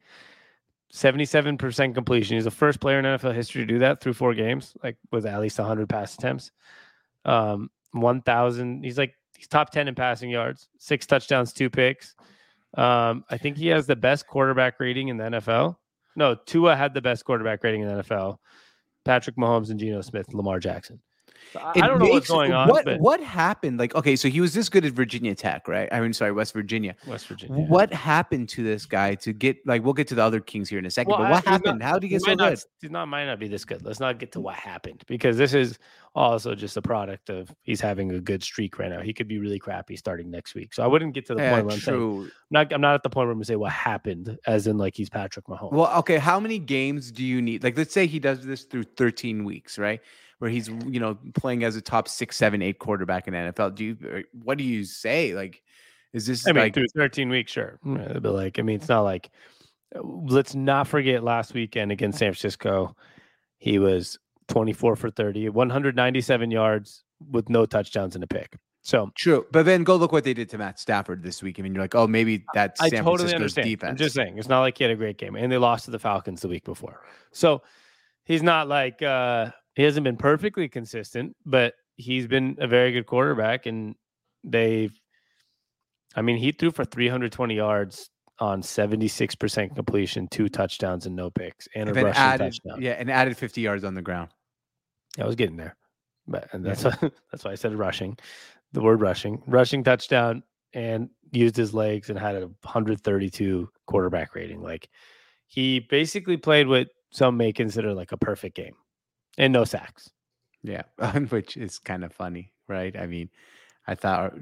[0.90, 2.36] seventy-seven percent completion.
[2.36, 5.26] He's the first player in NFL history to do that through four games, like with
[5.26, 6.52] at least hundred pass attempts.
[7.24, 8.84] Um, one thousand.
[8.84, 12.14] He's like he's top ten in passing yards, six touchdowns, two picks.
[12.76, 15.76] Um, I think he has the best quarterback rating in the NFL.
[16.16, 18.38] No, Tua had the best quarterback rating in the NFL.
[19.04, 21.00] Patrick Mahomes and Geno Smith, Lamar Jackson.
[21.52, 23.78] So I, I don't know what's going on, What but what happened?
[23.78, 25.88] Like, okay, so he was this good at Virginia Tech, right?
[25.92, 26.94] I mean, sorry, West Virginia.
[27.06, 27.62] West Virginia.
[27.64, 29.82] What happened to this guy to get like?
[29.82, 31.10] We'll get to the other kings here in a second.
[31.12, 31.82] Well, but I- what not- happened?
[31.82, 32.58] How did he He get so might not, good?
[32.82, 33.82] he's not might not be this good.
[33.82, 35.78] Let's not get to what happened because this is
[36.18, 39.00] also just a product of he's having a good streak right now.
[39.00, 40.74] He could be really crappy starting next week.
[40.74, 42.22] So I wouldn't get to the Yeah, point where I'm saying true.
[42.22, 44.78] I'm not I'm not at the point where I'm gonna say what happened as in
[44.78, 45.72] like he's Patrick Mahomes.
[45.72, 46.18] Well, okay.
[46.18, 47.62] How many games do you need?
[47.62, 50.00] Like, let's say he does this through 13 weeks, right?
[50.38, 53.74] Where he's, you know, playing as a top six, seven, eight quarterback in NFL.
[53.74, 55.34] Do you, what do you say?
[55.34, 55.62] Like,
[56.12, 57.78] is this I mean, like, through 13 weeks, sure.
[57.82, 59.30] But like, I mean, it's not like.
[59.94, 62.96] uh, Let's not forget last weekend against San Francisco,
[63.58, 68.56] he was 24 for 30, 197 yards with no touchdowns and a pick.
[68.82, 69.46] So true?
[69.52, 71.58] But then go look what they did to Matt Stafford this week.
[71.58, 73.66] I mean, you're like, oh, maybe that's I San totally Francisco's understand.
[73.66, 73.90] defense.
[73.90, 75.90] I'm just saying, it's not like he had a great game, and they lost to
[75.90, 77.02] the Falcons the week before.
[77.32, 77.62] So
[78.24, 83.06] he's not like uh he hasn't been perfectly consistent, but he's been a very good
[83.06, 83.94] quarterback, and
[84.42, 84.92] they've
[86.16, 91.68] I mean, he threw for 320 yards on 76% completion, two touchdowns and no picks,
[91.74, 92.82] and a rushing added, touchdown.
[92.82, 94.30] yeah, and added 50 yards on the ground.
[95.18, 95.76] I was getting there,
[96.26, 96.96] but and that's why,
[97.30, 98.16] that's why I said rushing,
[98.72, 100.42] the word rushing, rushing touchdown,
[100.72, 104.62] and used his legs and had a 132 quarterback rating.
[104.62, 104.88] Like
[105.46, 108.74] he basically played what some may consider like a perfect game,
[109.38, 110.10] and no sacks.
[110.62, 110.82] Yeah,
[111.30, 112.96] which is kind of funny, right?
[112.96, 113.30] I mean,
[113.86, 114.32] I thought our,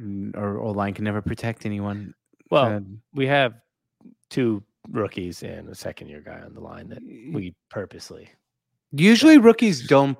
[0.43, 2.14] our O line can never protect anyone.
[2.51, 3.55] Well, Um, we have
[4.31, 8.29] two rookies and a second year guy on the line that we purposely.
[8.93, 10.16] usually rookies don't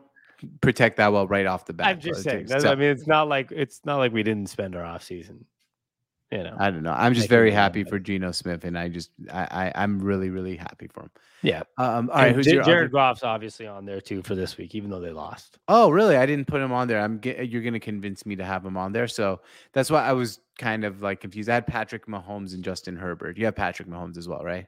[0.61, 1.87] protect that well right off the bat.
[1.89, 2.67] I'm just but saying.
[2.67, 5.45] I mean, it's not like it's not like we didn't spend our off season.
[6.33, 6.57] You know.
[6.59, 6.93] I don't know.
[6.93, 10.57] I'm just very happy for Geno Smith, and I just I, I I'm really really
[10.57, 11.11] happy for him.
[11.43, 11.63] yeah.
[11.79, 14.35] Um, all right, And who's Ja- your Jared other- Goff's obviously on there too for
[14.35, 15.59] this week, even though they lost.
[15.69, 16.17] Oh, really?
[16.17, 17.01] I didn't put him on there.
[17.01, 19.07] I'm get, you're going to convince me to have him on there.
[19.07, 19.41] So
[19.73, 21.49] that's why I was kind of like confused.
[21.49, 23.39] I had Patrick Mahomes and Justin Herbert.
[23.39, 24.67] You have Patrick Mahomes as well, right?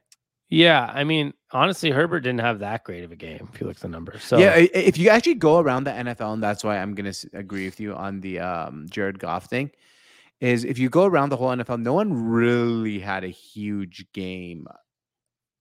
[0.49, 3.77] Yeah, I mean, honestly, Herbert didn't have that great of a game if you look
[3.77, 4.23] at the numbers.
[4.23, 4.55] So yeah.
[4.55, 7.79] If you actually go around the NFL, and that's why I'm going to agree with
[7.79, 9.69] you on the um, Jared Goff thing,
[10.41, 14.65] is if you go around the whole NFL, no one really had a huge game,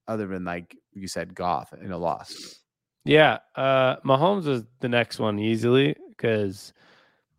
[0.06, 2.60] other than like you said, Goff in a loss.
[3.04, 6.72] yeah, uh, Mahomes was the next one easily because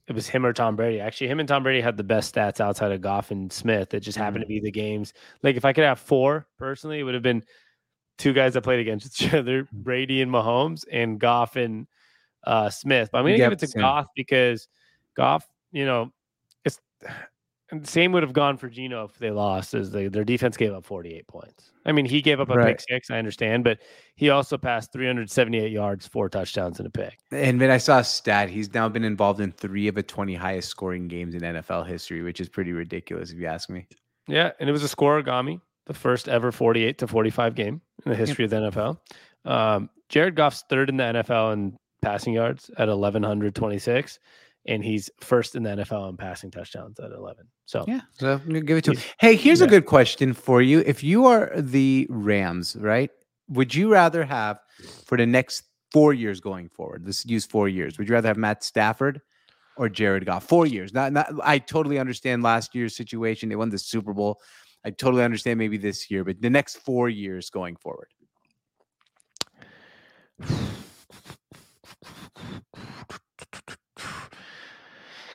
[0.09, 0.99] it was him or Tom Brady.
[0.99, 3.93] Actually, him and Tom Brady had the best stats outside of Goff and Smith.
[3.93, 5.13] It just happened to be the games.
[5.43, 7.43] Like if I could have four personally, it would have been
[8.17, 11.87] two guys that played against each other, Brady and Mahomes, and Goff and
[12.43, 13.09] uh, Smith.
[13.11, 13.81] But I'm gonna Yep, give it to same.
[13.81, 14.67] Goff because
[15.15, 16.11] Goff, you know,
[16.65, 16.79] it's
[17.71, 20.73] and same would have gone for Geno if they lost, as they, their defense gave
[20.73, 21.71] up 48 points.
[21.85, 22.67] I mean, he gave up a Right.
[22.77, 23.79] pick six, I understand, but
[24.15, 27.17] he also passed 378 yards, four touchdowns, and a pick.
[27.31, 28.49] And then I saw a stat.
[28.49, 32.21] He's now been involved in three of the 20 highest scoring games in NFL history,
[32.21, 33.87] which is pretty ridiculous if you ask me.
[34.27, 38.15] Yeah, and it was a scorigami, the first ever 48 to 45 game in the
[38.15, 38.99] history of the NFL.
[39.45, 44.19] Um, Jared Goff's third in the NFL in passing yards at 1126,
[44.69, 47.45] and he's first in the NFL in passing touchdowns at 11.
[47.65, 48.99] So Yeah, so I'm gonna give it to him.
[49.19, 50.83] Hey, here's a good question for you.
[50.85, 53.09] If you are the Rams, right?
[53.49, 54.59] Would you rather have
[55.05, 57.03] for the next four years going forward?
[57.03, 57.97] Let's use four years.
[57.97, 59.21] Would you rather have Matt Stafford
[59.75, 60.47] or Jared Goff?
[60.47, 60.93] Four years.
[60.93, 61.31] Not, not.
[61.43, 63.49] I totally understand last year's situation.
[63.49, 64.39] They won the Super Bowl.
[64.85, 68.09] I totally understand maybe this year, but the next four years going forward.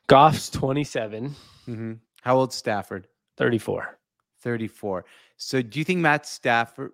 [0.06, 1.34] Goff's 27,
[1.66, 1.98] Mhm.
[2.22, 3.06] How old Stafford?
[3.36, 3.98] 34.
[4.40, 5.04] 34.
[5.36, 6.92] So do you think Matt Stafford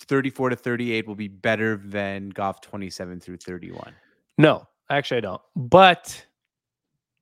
[0.00, 3.94] 34 to 38 will be better than Goff 27 through 31?
[4.38, 5.42] No, actually, I don't.
[5.56, 6.26] But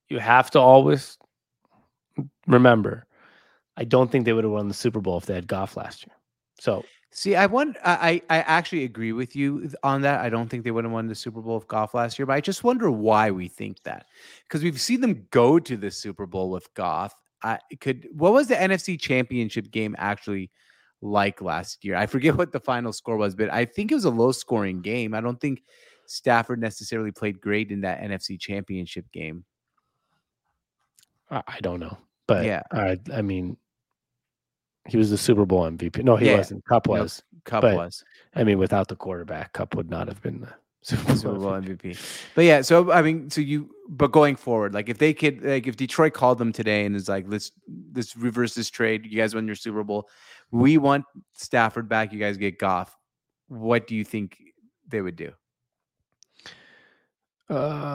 [0.08, 1.18] you have to always
[2.46, 3.06] remember,
[3.76, 6.06] I don't think they would have won the Super Bowl if they had Goff last
[6.06, 6.14] year.
[6.58, 10.20] So See, I want I I actually agree with you on that.
[10.20, 12.34] I don't think they would have won the Super Bowl of Goff last year, but
[12.34, 14.06] I just wonder why we think that.
[14.42, 17.14] Because we've seen them go to the Super Bowl with Goff.
[17.42, 20.50] I could what was the NFC championship game actually
[21.00, 21.96] like last year?
[21.96, 24.82] I forget what the final score was, but I think it was a low scoring
[24.82, 25.14] game.
[25.14, 25.62] I don't think
[26.06, 29.44] Stafford necessarily played great in that NFC championship game.
[31.30, 31.96] I, I don't know.
[32.26, 32.62] But Yeah.
[32.70, 33.56] I, I mean,
[34.88, 36.02] he was the Super Bowl MVP.
[36.02, 36.36] No, he Yeah.
[36.38, 36.64] wasn't.
[36.64, 37.22] Kupp No, was.
[37.44, 38.04] Kupp But was.
[38.34, 41.42] I mean, without the quarterback, Kupp would not have been the Super Super Bowl.
[41.50, 41.98] Bowl MVP.
[42.34, 45.66] But yeah, so I mean, so you but going forward, like if they could like
[45.66, 47.52] if Detroit called them today and is like, let's
[47.94, 50.08] let's reverse this trade, you guys won your Super Bowl.
[50.50, 52.96] We want Stafford back, you guys get Goff.
[53.48, 54.38] What do you think
[54.88, 55.32] they would do?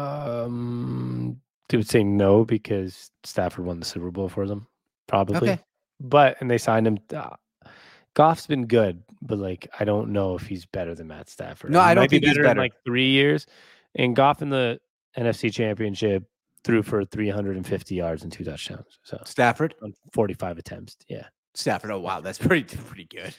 [0.04, 1.40] Um,
[1.70, 4.68] they would say no because Stafford won the Super Bowl for them,
[5.08, 5.38] probably.
[5.52, 5.62] Okay.
[6.00, 7.00] But and they signed him.
[7.16, 7.30] Uh,
[8.16, 11.72] Goff's been good, but like I don't know if he's better than Matt Stafford.
[11.72, 12.60] No, He I don't might be think he's in, better.
[12.62, 13.46] like three years.
[13.96, 14.80] And Goff in the
[15.18, 16.24] NFC Championship
[16.64, 19.00] threw for 350 yards and two touchdowns.
[19.04, 19.76] So Stafford?
[19.84, 20.98] on 45 attempts.
[21.08, 21.26] Yeah.
[21.56, 21.92] Stafford.
[21.92, 23.34] Oh wow, that's pretty pretty good.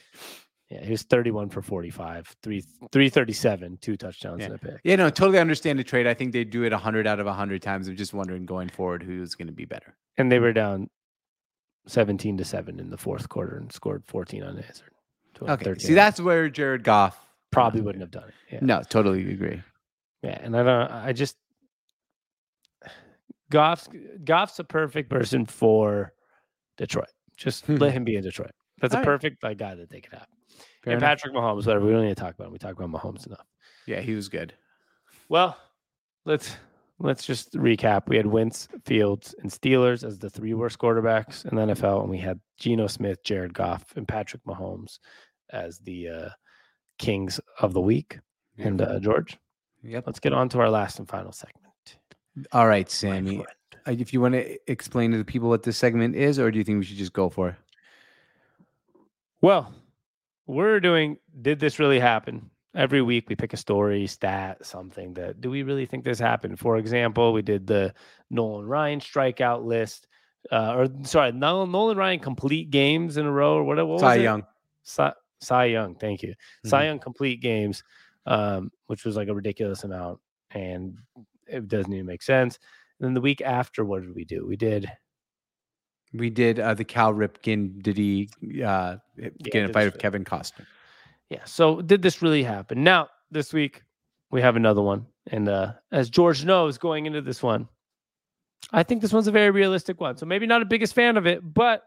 [0.71, 0.83] Yeah.
[0.83, 4.81] He was 31 for 45, three 337, two touchdowns and a pick.
[4.83, 6.07] Yeah, no, totally understand the trade.
[6.07, 7.87] I think they do it hundred out of hundred times.
[7.87, 9.97] I'm just wondering going forward who's going to be better.
[10.17, 10.89] And they were down
[11.87, 14.91] 17 to 7 in the fourth quarter and scored 14 unanswered.
[15.43, 17.19] Okay, 13 see that's where Jared Goff
[17.51, 18.35] probably wouldn't have done it.
[18.53, 18.59] Yeah.
[18.63, 19.63] No, totally agree.
[20.23, 20.91] Yeah, and I don't.
[20.91, 21.37] I just
[23.51, 23.89] Goff's
[24.25, 26.13] Goff's a perfect person for
[26.77, 27.11] Detroit.
[27.37, 27.77] Just Hmm.
[27.77, 28.53] let him be in Detroit.
[28.81, 29.07] That's a All right.
[29.07, 30.27] perfect like guy that they could have.
[30.83, 31.19] Fair and enough.
[31.19, 31.85] Patrick Mahomes, whatever.
[31.85, 32.53] We don't need to talk about him.
[32.53, 33.47] We talk about Mahomes enough.
[33.87, 34.55] Yeah, he was good.
[35.29, 35.57] Well,
[36.25, 36.57] let's
[36.99, 38.09] let's just recap.
[38.09, 42.11] We had Wentz, Fields, and Steelers as the three worst quarterbacks in the NFL, and
[42.11, 44.99] we had Geno Smith, Jared Goff, and Patrick Mahomes
[45.51, 46.29] as the uh,
[46.99, 48.19] kings of the week.
[48.59, 49.37] And uh, George,
[49.83, 50.05] Yep.
[50.07, 51.65] let's get on to our last and final segment.
[52.53, 53.45] All right, Sammy.
[53.87, 56.65] If you want to explain to the people what this segment is, or do you
[56.65, 57.55] think we should just go for it?
[59.41, 59.73] Well,
[60.47, 62.51] we're doing did this really happen?
[62.75, 66.59] Every week we pick a story, stat, something that do we really think this happened?
[66.59, 67.95] For example, we did the
[68.31, 70.09] Nolan Ryan strikeout list.
[70.51, 73.87] Uh, or sorry, Nolan, Nolan Ryan complete games in a row or whatever.
[73.87, 74.23] What Cy was it?
[74.23, 74.43] Young.
[74.83, 76.35] Cy, Cy Young, thank you.
[76.67, 76.87] Cy Mhm.
[76.87, 77.85] Young complete games,
[78.27, 80.21] um, which was like a ridiculous amount,
[80.51, 80.99] and
[81.47, 82.59] it doesn't even make sense.
[82.99, 84.47] And then the week after, what did we do?
[84.47, 84.91] We did
[86.13, 87.83] We did uh, the Cal Ripken.
[87.83, 88.29] Did he
[88.65, 89.99] uh, get in a fight with.
[89.99, 90.65] Kevin Costner?
[91.31, 91.45] Yeah.
[91.45, 92.85] So did this really happen?
[92.85, 93.83] Now, this week
[94.31, 95.07] we have another one.
[95.29, 97.69] And uh, as George knows going into this one,
[98.73, 100.17] I think this one's a very realistic one.
[100.17, 101.83] So maybe not a biggest fan of it, but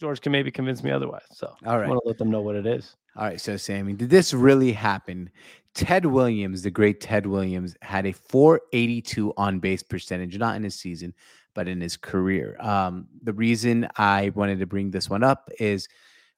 [0.00, 1.22] George can maybe convince me otherwise.
[1.32, 2.96] So all right, I want to let them know what it is.
[3.16, 5.30] All right, so Sammy, did this really happen?
[5.74, 10.74] Ted Williams, the great Ted Williams, had a 482 on base percentage, not in his
[10.74, 11.14] season,
[11.54, 12.56] but in his career.
[12.60, 15.88] Um, the reason I wanted to bring this one up is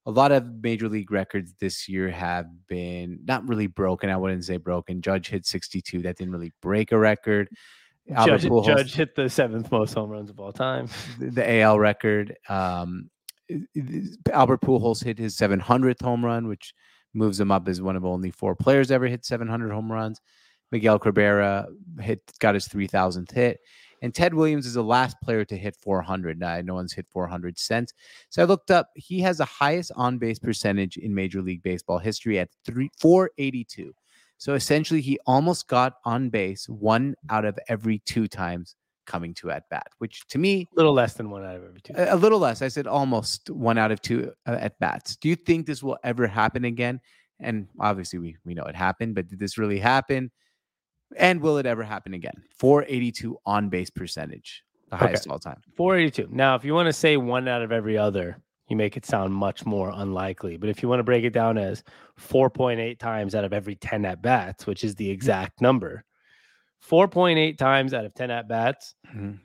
[0.06, 4.10] a lot of major league records this year have been not really broken.
[4.10, 5.00] I wouldn't say broken.
[5.00, 6.02] Judge hit 62.
[6.02, 7.48] That didn't really break a record.
[8.14, 10.88] Albert Judge, Pujols- Judge hit the seventh most home runs of all time.
[11.18, 12.36] the- AL record.
[12.48, 13.10] Um,
[14.32, 16.74] Albert Pujols hit his 700th home run, which
[17.14, 20.20] moves him up as one of only four players ever hit 700 home runs.
[20.72, 21.66] Miguel Cabrera
[22.00, 23.60] hit got his 3,000th hit,
[24.04, 26.38] and Ted Williams is the last player to hit 400.
[26.38, 27.94] Now, no one's hit 400 since.
[28.28, 28.90] So I looked up.
[28.94, 33.94] He has the highest on base percentage in Major League Baseball history at three 482.
[34.36, 38.76] So essentially, he almost got on base one out of every two times
[39.06, 41.80] coming to at bat, which to me A little less than one out of every
[41.80, 41.94] two.
[41.96, 42.60] a a little less.
[42.60, 45.16] I said almost one out of two uh, at bats.
[45.16, 47.00] Do you think this will ever happen again?
[47.40, 50.30] And obviously, we we know it happened, but did this really happen?
[51.16, 52.42] And will it ever happen again?
[52.58, 55.06] 482 on base percentage, the Okay.
[55.06, 55.60] highest all time.
[55.76, 56.28] 482.
[56.30, 58.38] Now, if you want to say one out of every other,
[58.68, 60.56] you make it sound much more unlikely.
[60.56, 61.84] But if you want to break it down as
[62.16, 66.04] 4.8 times out of every 10 at bats, which is the exact number,
[66.80, 69.38] 4.8 times out of 10 at bats Mhm.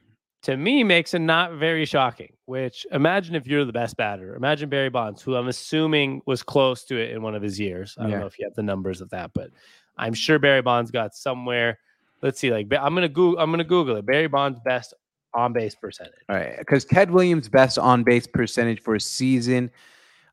[0.44, 2.34] to me makes it not very shocking.
[2.46, 4.36] Which imagine if you're the best batter.
[4.36, 7.96] Imagine Barry Bonds, who I'm assuming was close to it in one of his years.
[7.98, 8.20] I don't Yeah.
[8.20, 9.52] know if you have the numbers of that, but
[10.00, 11.78] I'm sure Barry Bonds got somewhere.
[12.22, 13.40] Let's see, like I'm gonna Google.
[13.40, 14.06] I'm gonna Google it.
[14.06, 14.94] Barry Bonds best
[15.34, 16.14] on base percentage.
[16.28, 19.70] All right, because Ted Williams' best on base percentage for a season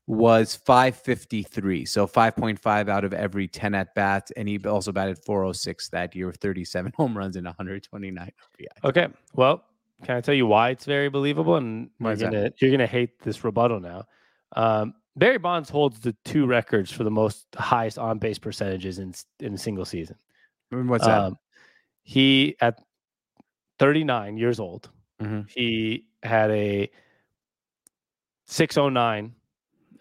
[0.07, 5.89] was 553, so 5.5 out of every 10 at bats, and he also batted 406
[5.89, 8.65] that year with 37 home runs and 129 RBI.
[8.85, 9.07] Okay.
[9.35, 9.65] Well,
[10.03, 11.55] can I tell you why it's very believable?
[11.55, 14.05] And Why you're gonna you're gonna hate this rebuttal now.
[14.55, 19.13] Um, Barry Bonds holds the two records for the most highest on base percentages in
[19.39, 20.15] in a single season.
[20.69, 21.19] What's that?
[21.21, 21.37] Um,
[22.03, 22.79] he at
[23.79, 24.89] 39 years old,
[25.21, 25.49] Mhm.
[25.49, 26.89] he had a
[28.45, 29.33] 609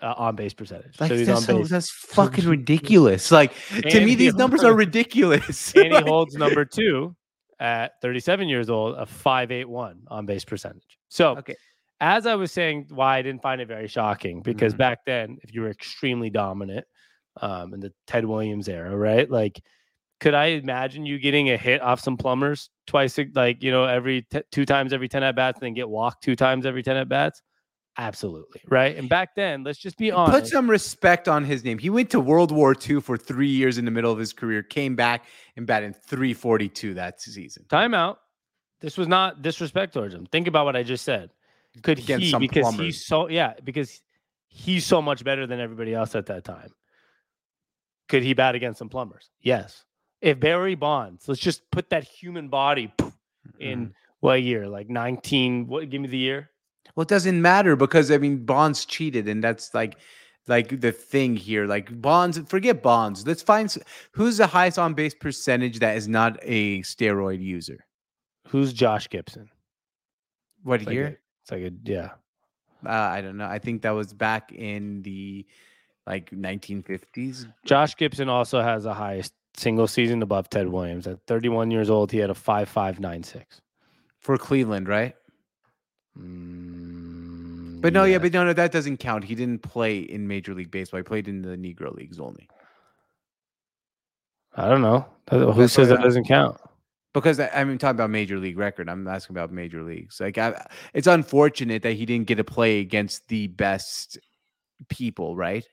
[0.03, 1.01] uh, on base percentage.
[1.01, 1.71] Like, so he's that's, on base.
[1.71, 3.31] that's fucking ridiculous.
[3.37, 5.73] Like to me, he these numbers are ridiculous.
[5.77, 7.17] and he holds number two
[7.59, 10.99] at 37 years old, a 581 on base percentage.
[11.09, 11.57] So, Okay.
[12.01, 14.79] As I was saying, why I didn't find it very shocking, because Mhm.
[14.79, 16.87] back then, if you were extremely dominant
[17.41, 19.31] um, in the Ted Williams era, right?
[19.31, 19.61] Like,
[20.21, 24.23] could I imagine you getting a hit off some plumbers twice, like, you know, every
[24.23, 26.97] t- two times every 10 at bats, and then get walked two times every 10
[26.97, 27.43] at bats?
[27.99, 28.61] Absolutely.
[28.69, 28.97] Right.
[28.97, 30.39] And back then, let's just be honest.
[30.39, 31.79] Put some respect on his name.
[31.79, 34.63] He went to World War II for three years in the middle of his career,
[34.63, 35.25] came back
[35.57, 37.65] and batted 342 that season.
[37.69, 38.17] Timeout.
[38.83, 40.27] This was not disrespect towards him.
[40.27, 41.31] Think about what I just said.
[41.83, 42.85] Could Against he some because plumbers.
[42.87, 44.01] he's so yeah because
[44.49, 46.71] he's so much better than everybody else at that time.
[48.09, 49.31] Could he bat against some plumbers?
[49.43, 49.85] Yes.
[50.21, 53.13] If Barry Bonds, let's just put that human body poof,
[53.59, 53.93] in Mhm.
[54.21, 54.67] what year?
[54.69, 55.67] Like nineteen.
[55.67, 55.91] What?
[55.91, 56.51] Give me the year.
[56.95, 59.97] Well, it doesn't matter because I mean Bonds cheated, and that's like
[60.49, 61.67] like the thing here.
[61.67, 63.27] Like Bonds, forget Bonds.
[63.27, 63.73] Let's find
[64.13, 67.85] who's the highest on base percentage that is not a steroid user.
[68.49, 69.51] Who's Josh Gibson?
[70.63, 71.21] What like year?
[71.47, 72.11] It's like a yeah.
[72.85, 73.47] Uh, I don't know.
[73.47, 75.47] I think that was back in the
[76.09, 77.47] like 1950s.
[77.65, 81.07] Josh Gibson also has the highest single season above Ted Williams.
[81.07, 83.45] At 31 years old, he had a 5.596.
[84.19, 85.15] for Cleveland, right?
[86.19, 88.23] Mm, But no, yeah, yes.
[88.23, 89.25] but no, no, that doesn't count.
[89.25, 90.99] He didn't play in Major League Baseball.
[90.99, 92.49] He played in the Negro Leagues only.
[94.57, 95.07] I don't know.
[95.31, 96.59] Who That's says that doesn't count?
[97.17, 98.91] Because I, I'm talking about major league record.
[98.91, 100.21] I'm asking about major leagues.
[100.21, 104.19] Like, I, it's unfortunate that he didn't get to play against the best
[104.91, 105.67] people, right?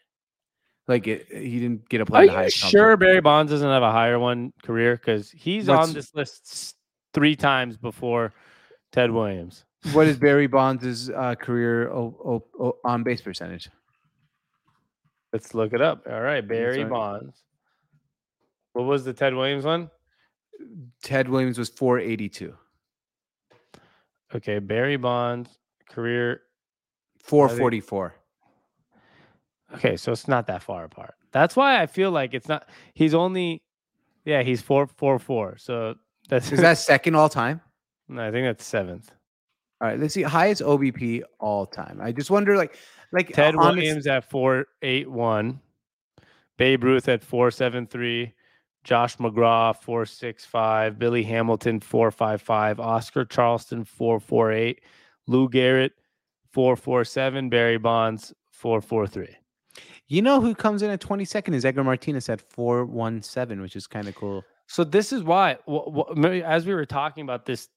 [0.87, 2.21] Like, it, he didn't get to play.
[2.21, 2.95] Are the you highest sure.
[2.95, 4.95] Barry Bonds doesn't have a higher one career?
[4.95, 6.75] Because he's What's- on this list
[7.13, 8.33] three times before
[8.93, 9.65] Ted Williams.
[9.91, 12.15] What is Barry Bonds' uh, career o-
[12.57, 13.69] o- o- on base percentage?
[15.33, 16.07] Let's look it up.
[16.09, 16.85] All right, Barry.
[16.85, 17.35] Bonds.
[18.71, 19.89] What was the Ted Williams one?
[21.01, 22.55] Ted Williams was 482.
[24.35, 25.49] Okay, Barry Bonds
[25.89, 26.41] career.
[27.23, 28.15] 444.
[29.75, 31.15] Okay, so it's not that far apart.
[31.31, 32.67] That's why I feel like it's not.
[32.93, 33.63] He's only,
[34.25, 35.57] yeah, he's four four four.
[35.57, 35.95] So
[36.29, 37.61] that's Is that second all time?
[38.07, 39.11] no, I think that's seventh.
[39.81, 40.21] All right, let's see.
[40.21, 41.99] Highest OBP all time.
[42.01, 42.77] I just wonder, like,
[43.11, 45.59] like Ted Williams at four eight one,
[46.57, 48.33] Babe Ruth at four seven three,
[48.83, 54.81] Josh McGraw four six five, Billy Hamilton four five five, Oscar Charleston four four eight,
[55.27, 55.91] Lou Gehrig
[56.51, 59.35] four four seven, Barry Bonds four four three.
[60.07, 64.07] You know who comes in at 22nd is Edgar Martinez at 417, which is kind
[64.07, 64.43] of cool.
[64.67, 67.69] So this is why, wh- wh- as we were talking about this,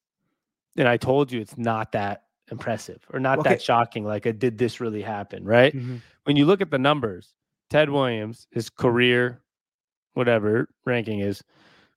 [0.77, 3.51] and I told you it's not that impressive or not Okay.
[3.51, 4.05] that shocking.
[4.05, 5.75] Like, did this really happen, right?
[5.75, 5.97] Mm-hmm.
[6.25, 7.33] when you look at the numbers,
[7.71, 9.41] Ted Williams, his career,
[10.17, 11.43] whatever ranking is,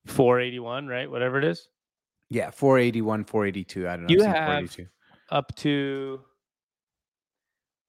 [0.06, 1.10] 481, right?
[1.10, 1.68] Whatever it is,
[2.30, 3.88] Yeah, 481, 482.
[3.88, 4.10] I don't know.
[4.14, 4.88] You have- 482.
[5.32, 6.22] up to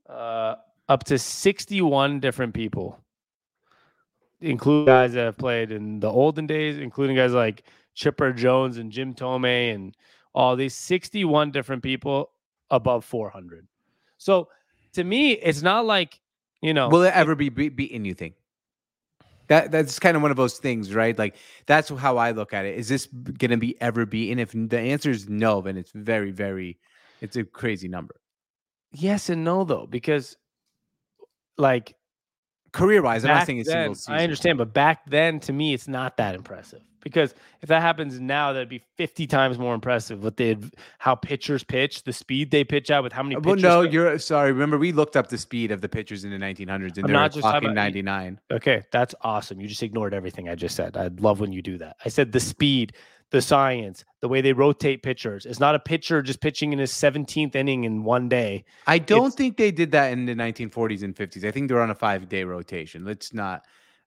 [0.08, 0.54] uh
[0.88, 2.98] up to 61 different people,
[4.40, 7.62] including guys that have played in the olden days, including guys like
[7.94, 9.96] Chipper Jones and Jim Thome and
[10.34, 12.30] all these 61 different people
[12.70, 13.66] above 400.
[14.18, 14.48] So
[14.94, 16.20] to me, it's not like,
[16.60, 18.34] you know, Will it ever be be- beaten, you think?
[19.50, 21.18] That that's kind of one of those things, right?
[21.18, 21.34] Like
[21.66, 22.78] that's how I look at it.
[22.78, 24.30] Is this going to be ever be?
[24.30, 26.78] And If the answer is no, then it's very, very,
[27.20, 28.14] it's a crazy number.
[28.92, 30.36] yes and no though, because
[31.58, 31.96] like
[32.72, 34.14] Career wise, I'm not saying a single season.
[34.14, 38.18] I understand, but back then, to me, it's not that impressive because if that happens
[38.20, 40.22] now, that'd be fifty times more impressive.
[40.22, 40.56] What they
[40.98, 43.36] how pitchers pitch, the speed they pitch out with how many.
[43.36, 44.52] Uh, well, no, go- you're uh, sorry.
[44.52, 47.32] Remember, we looked up the speed of the pitchers in the 1900s, and I'm not
[47.32, 48.40] just talking talking about- 99.
[48.50, 48.84] okay.
[48.92, 49.60] That's awesome.
[49.60, 50.96] You just ignored everything I just said.
[50.96, 51.96] I love when you do that.
[52.04, 52.92] I said the speed,
[53.30, 55.46] the science, the way they rotate pitchers.
[55.46, 58.64] It's not a pitcher just pitching in his seventeenth inning in one day.
[58.86, 61.44] I don't It's- think they did that in the 1940s and 50s.
[61.44, 63.04] I think they're on a five day rotation.
[63.04, 63.64] Let's not.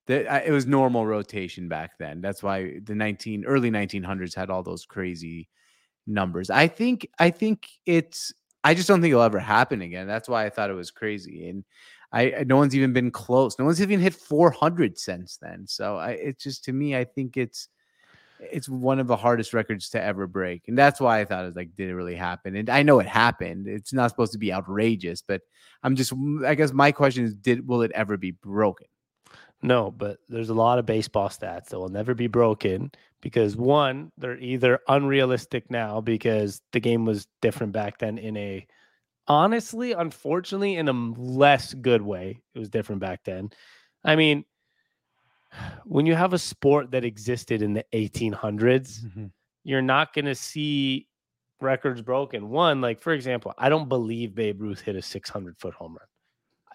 [0.07, 2.21] The, I- it was normal rotation back then.
[2.21, 5.47] That's why the 19 early 1900s had all those crazy
[6.07, 6.49] numbers.
[6.49, 7.07] I think.
[7.19, 8.33] I think it's.
[8.63, 10.07] I just don't think it'll ever happen again.
[10.07, 11.49] That's why I thought it was crazy.
[11.49, 11.65] And
[12.13, 13.59] I- no one's even been close.
[13.59, 15.67] No one's even hit 400 since then.
[15.67, 17.69] So I it's just to me, I think it's
[18.39, 20.63] it's one of the hardest records to ever break.
[20.67, 22.55] And that's why I thought it was like, did it really happen?
[22.57, 23.67] And I know it happened.
[23.67, 25.41] It's not supposed to be outrageous, but
[25.83, 26.13] I'm just
[26.45, 28.87] I guess my question is, did will it ever be broken?
[29.63, 32.91] No, but there's a lot of baseball stats that will never be broken
[33.21, 38.67] because one, they're either unrealistic now because the game was different back then in a
[39.25, 42.41] honestly, unfortunately, in a less good way.
[42.53, 43.51] It was different back then.
[44.03, 44.43] I mean,
[45.85, 49.25] when you have a sport that existed in the 1800s, mm-hmm.
[49.63, 51.07] you're not going to see
[51.61, 52.49] records broken.
[52.49, 56.07] One, like for example, I don't believe Babe Ruth hit a 600 foot home run.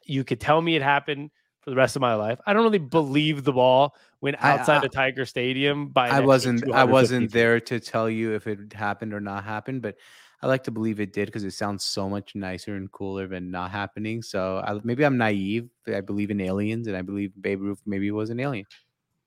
[0.05, 1.30] You could tell me it happened
[1.68, 2.40] for the rest of my life.
[2.46, 6.08] I don't really believe the ball went outside I- of Tiger Stadium by.
[6.08, 9.96] I wasn't I wasn't there to tell you if it happened or not happened, but
[10.40, 13.50] I like to believe it did because it sounds so much nicer and cooler than
[13.50, 14.22] not happening.
[14.22, 17.82] So I, maybe I'm naive, but I believe in aliens, and I believe Babe Ruth
[17.84, 18.64] maybe was an alien.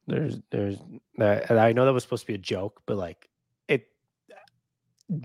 [0.07, 0.77] There's, there's,
[1.17, 3.29] that, and I know that was supposed to be a joke, but like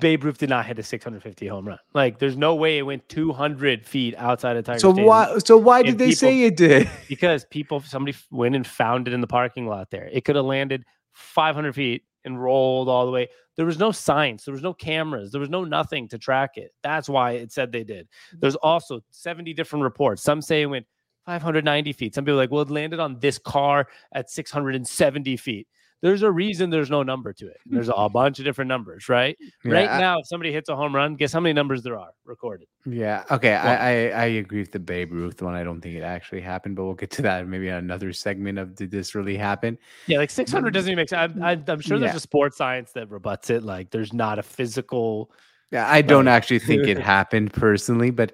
[0.01, 1.79] Babe Ruth did not hit a 650 home run.
[1.95, 5.07] Like, there's no way it went 200 feet outside of Tiger So Stadium.
[5.07, 6.91] why so why did they people- say it did?
[7.09, 10.09] because people somebody went and found it in the parking lot there.
[10.13, 13.29] It could have landed 500 feet and rolled all the way.
[13.57, 14.45] There was no science.
[14.45, 15.31] There was no cameras.
[15.31, 16.73] There was no nothing to track it.
[16.83, 18.09] That's why it said they did.
[18.33, 20.23] There's also 70 different reports.
[20.23, 20.87] Some say it went
[21.27, 22.15] 590 feet.
[22.15, 25.69] Some people are like, well, it landed on this car at 670 feet.
[26.03, 27.57] There's a reason there's no number to it.
[27.65, 29.37] There's a bunch of different numbers, right?
[29.65, 32.11] right I- now, if somebody hits a home run, guess how many numbers there are
[32.25, 32.69] recorded?
[32.85, 33.25] Yeah.
[33.31, 33.53] Okay.
[33.53, 35.55] Well- I, I I agree with the Babe Ruth one.
[35.55, 38.59] I don't think it actually happened, but we'll get to that maybe on another segment
[38.59, 39.79] of did this really happen?
[40.07, 41.33] Yeah, like 600 um, doesn't even make sense.
[41.37, 43.63] I'm, I'm, I'm sure there's a sports science that rebuts it.
[43.63, 45.31] Like there's not a physical.
[45.73, 48.33] Yeah, I don't actually think it happened personally, but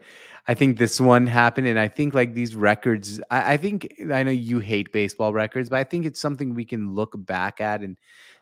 [0.49, 3.20] I think this one happened, and I think like these records.
[3.30, 6.64] I, I think I know you hate baseball records, but I think it's something we
[6.64, 7.97] can look back at and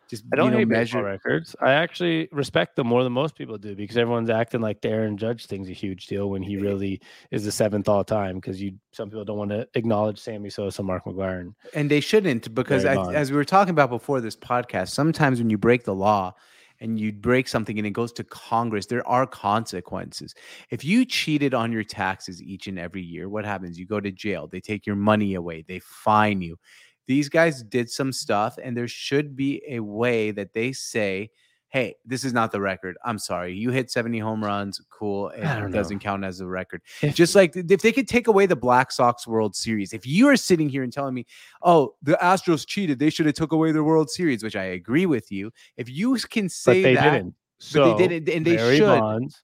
[0.09, 0.99] just I don't you know, hate measure.
[0.99, 1.57] baseball records.
[1.61, 5.19] I actually respect them more than most people do because everyone's acting like the Aaron
[5.19, 8.37] Judge thing's a huge deal when he really is the seventh all time.
[8.37, 11.55] Because you, some people don't want to acknowledge Sammy Sosa, Mark McGwire.
[11.75, 15.51] and they shouldn't because I, as we were talking about before this podcast sometimes when
[15.51, 16.35] you break the law
[16.81, 20.35] and you break something and it goes to congress there are consequences.
[20.71, 23.79] If you cheated on your taxes each and every year what happens?
[23.79, 26.59] You go to jail they take your money away they fine you.
[27.07, 31.31] These guys did some stuff and there should be a way that they say
[31.71, 35.45] hey this is not the record i'm sorry you hit 70 home runs cool it
[35.45, 35.77] I don't know.
[35.79, 38.91] doesn't count as a record If- just like if they could take away the Black
[38.93, 41.27] Sox World Series, if you are sitting here and telling me,
[41.63, 45.07] "Oh, the Astros cheated, they should have took away the World Series," which I agree
[45.07, 45.51] with you.
[45.77, 47.35] If you can But say they that, didn't.
[47.59, 48.87] So but they didn't, and they Barry should.
[49.01, 49.43] Bonds,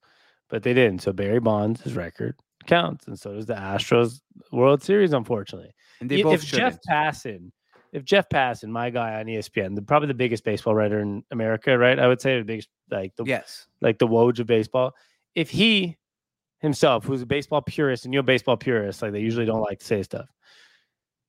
[0.49, 1.03] but they didn't.
[1.03, 4.21] So Barry Bonds' record counts, and so does the Astros
[4.53, 5.13] World Series.
[5.13, 6.79] Unfortunately, And they I- both if Jeff.
[6.89, 7.51] Passan,
[7.97, 11.77] if Jeff Passan, my guy on ESPN, the, probably the biggest baseball writer in America,
[11.79, 11.99] right?
[11.99, 14.93] I would say the biggest, like the yes, like the Woj of baseball.
[15.35, 15.97] If he
[16.59, 19.79] himself, who's a baseball purist, and you're a baseball purist, like they usually don't like
[19.79, 20.29] to say stuff.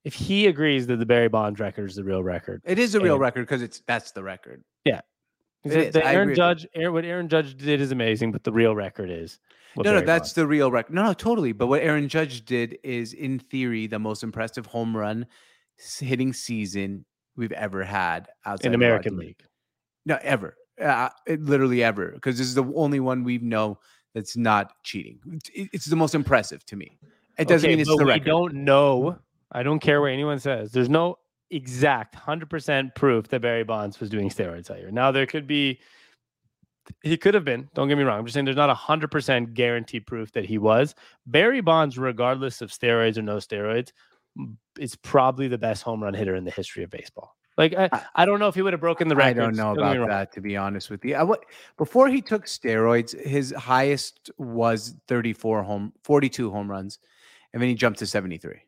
[0.03, 2.99] If he agrees that the Barry Bonds record is the real record, it is a
[2.99, 4.61] real record because it's that's the record.
[5.63, 9.09] It the, Aaron Judge, Aaron, what Aaron Judge did is amazing, but the real record
[9.09, 9.39] is
[9.77, 10.93] no, no, that's Bonds- the real record.
[10.93, 11.53] No, no, totally.
[11.53, 15.27] But what Aaron Judge did is, in theory, the most impressive home run
[15.99, 17.05] hitting season
[17.35, 19.43] we've ever had outside in American Roger- League.
[20.05, 20.55] No, ever.
[20.81, 22.11] Uh, it- literally ever.
[22.11, 23.79] Because this is the only one we know
[24.13, 25.19] that's not cheating.
[25.53, 26.97] It- It's the most impressive to me.
[27.37, 28.25] It doesn't Okay, mean it's the we record.
[28.25, 29.19] don't know.
[29.51, 30.71] I don't care what anyone says.
[30.71, 31.19] There's no
[31.51, 34.91] exact 100% proof that Barry Bonds was doing steroids that year.
[34.91, 35.79] Now there could be
[37.03, 37.69] he could have been.
[37.73, 38.17] Don't get me wrong.
[38.19, 40.95] I'm just saying there's not 100% guaranteed proof that he was.
[41.25, 43.91] Barry Bonds regardless of steroids or no steroids
[44.79, 47.35] is probably the best home run hitter in the history of baseball.
[47.57, 49.41] Like I, I- don't know if he would have broken the record.
[49.41, 51.15] I don't know about that, to be honest with you.
[51.15, 51.43] I, what,
[51.77, 56.99] before he took steroids, his highest was 34 home, 42 home runs,
[57.53, 58.61] and then he jumped to 73.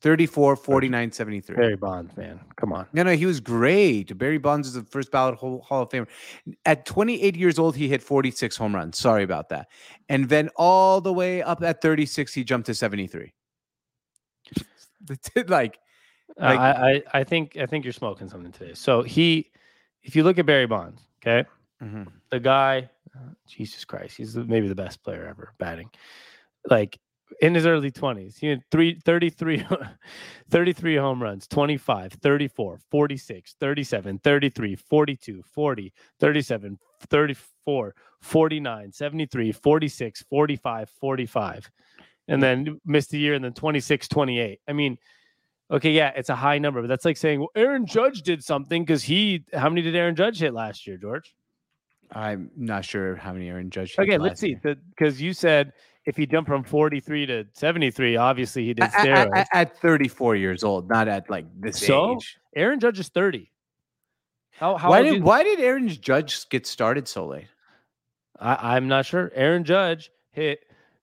[0.00, 1.54] 34, 49, 73.
[1.56, 2.40] Barry Bonds, man.
[2.56, 2.88] Come on.
[2.92, 4.16] No, no, he was great.
[4.18, 6.08] Barry Bonds is the first ballot Hall, Hall of Famer.
[6.64, 8.98] At 28 years old, he hit 46 home runs.
[8.98, 9.68] Sorry about that.
[10.08, 13.32] And then all the way up at 36, he jumped to 73.
[15.48, 15.78] like,
[16.40, 18.74] Uh, Like- I, I, I think I think you're smoking something today.
[18.74, 19.50] So he,
[20.02, 21.46] if you look at Barry Bonds, okay,
[21.82, 22.06] mhm.
[22.30, 22.88] the guy,
[23.46, 25.90] Jesus Christ, he's maybe the best player ever batting.
[26.70, 26.98] Like
[27.40, 29.66] in his early 20s, he had three, 33,
[30.50, 36.78] 33 home runs, 25, 34, 46, 37, 33, 42, 40, 37,
[37.08, 41.70] 34, 49, 73, 46, 45, 45.
[42.28, 44.60] And then missed a year and then 26, 28.
[44.68, 44.96] I mean,
[45.70, 48.84] okay, yeah, it's a high number, but that's like saying, well, Aaron Judge did something
[48.84, 51.34] because he, how many did Aaron Judge hit last year, George?
[52.12, 53.96] I'm not sure how many Aaron Judge.
[53.96, 54.54] hit Okay, let's see.
[54.54, 55.72] Because you said
[56.04, 60.36] if he jumped from 43 to 73, obviously he did At- at, at, at 34
[60.36, 62.36] years old, not at like this So, age.
[62.54, 63.50] Aaron Judge is 30.
[64.50, 67.46] How, how Why did is- why did Aaron Judge get started so late?
[68.38, 69.32] I, I'm not sure.
[69.34, 70.60] Aaron Judge hit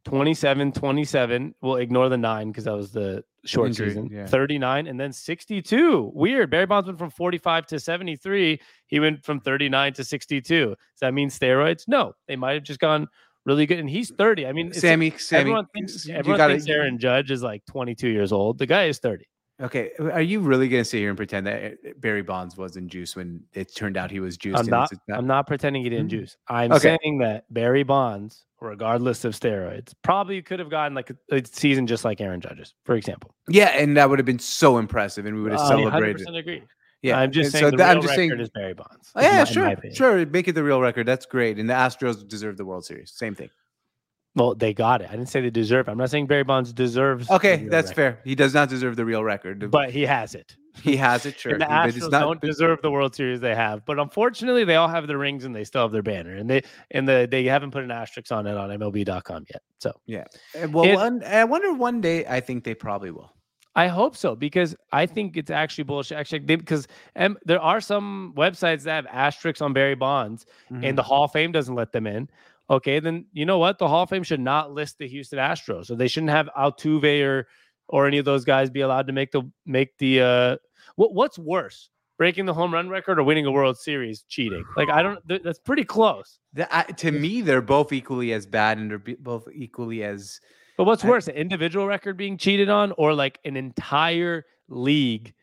[0.09, 1.55] 27, 27.
[1.61, 4.09] We'll ignore the nine because that was the short Injury, season.
[4.11, 4.25] yeah.
[4.25, 6.11] 39 and then 62.
[6.13, 6.49] Weird.
[6.49, 8.59] Barry Bonds went from 45 to 73.
[8.87, 10.65] He went from 39 to 62.
[10.69, 11.83] Does that mean steroids?
[11.87, 13.07] No, they might have just gone
[13.45, 13.79] really good.
[13.79, 14.47] And he's 30.
[14.47, 18.31] I mean, Sammy, Sammy, everyone thinks everyone gotta- thinks Aaron Judge is like 22 years
[18.31, 18.57] old.
[18.57, 19.25] The guy is 30.
[19.61, 23.15] Okay, are you really gonna sit here and pretend that uh, Barry Bonds wasn't juice
[23.15, 24.55] when it turned out he was juice?
[24.57, 24.89] I'm not.
[25.13, 26.11] I'm not pretending he didn't Mm.
[26.11, 26.37] juice.
[26.47, 26.97] I'm Okay.
[27.03, 31.87] saying that Barry Bonds, regardless of steroids, probably could have gotten like a, a season
[31.87, 33.35] just like Aaron Judge's, for example.
[33.49, 36.25] Yeah, and that would have been so impressive, and we would have I celebrated.
[36.25, 36.63] 100% agree.
[37.01, 38.39] Yeah, I'm just and saying so the I'm just record saying.
[38.39, 39.11] is Barry Bonds.
[39.15, 40.25] Oh, in my- yeah, sure, sure.
[40.25, 41.05] Make it the real record.
[41.05, 43.11] That's great, and the Astros deserve the World Series.
[43.11, 43.49] Same thing.
[44.35, 45.07] Well, they got it.
[45.09, 45.91] I didn't say they deserve it.
[45.91, 47.29] I'm not saying Barry Bonds deserves.
[47.29, 48.19] Okay, that's record, fair.
[48.23, 50.55] He does not deserve the real record, But he has it.
[50.83, 51.37] he has it.
[51.39, 53.83] Sure, and the Astros not- don't deserve the World Series they have.
[53.85, 56.35] But unfortunately, they all have their rings and they still have their banner.
[56.35, 56.61] And they
[56.91, 59.61] and the they haven't put an asterisk on it on MLB.com yet.
[59.79, 60.25] So yeah,
[60.69, 62.25] Well, It- one, I wonder one day.
[62.25, 63.33] I think they probably will.
[63.75, 66.17] I hope so because I think it's actually bullshit.
[66.17, 70.85] Actually, they, because um, there are some websites that have asterisks on Barry Bonds, Mhm.
[70.87, 72.29] and the Hall of Fame doesn't let them in.
[72.69, 73.79] Okay, then you know what?
[73.79, 77.23] The Hall of Fame should not list the Houston Astros, so they shouldn't have Altuve
[77.25, 77.47] or
[77.87, 80.21] or any of those guys be allowed to make the make the.
[80.21, 80.57] uh
[80.95, 84.63] what What's worse, breaking the home run record or winning a World Series cheating?
[84.77, 85.27] Like I don't.
[85.27, 86.39] th- That's pretty close.
[86.53, 90.39] The- I- to me, they're both equally as bad, and they're both equally as
[90.77, 95.33] But what's I- worse, an individual record being cheated on, or like an entire league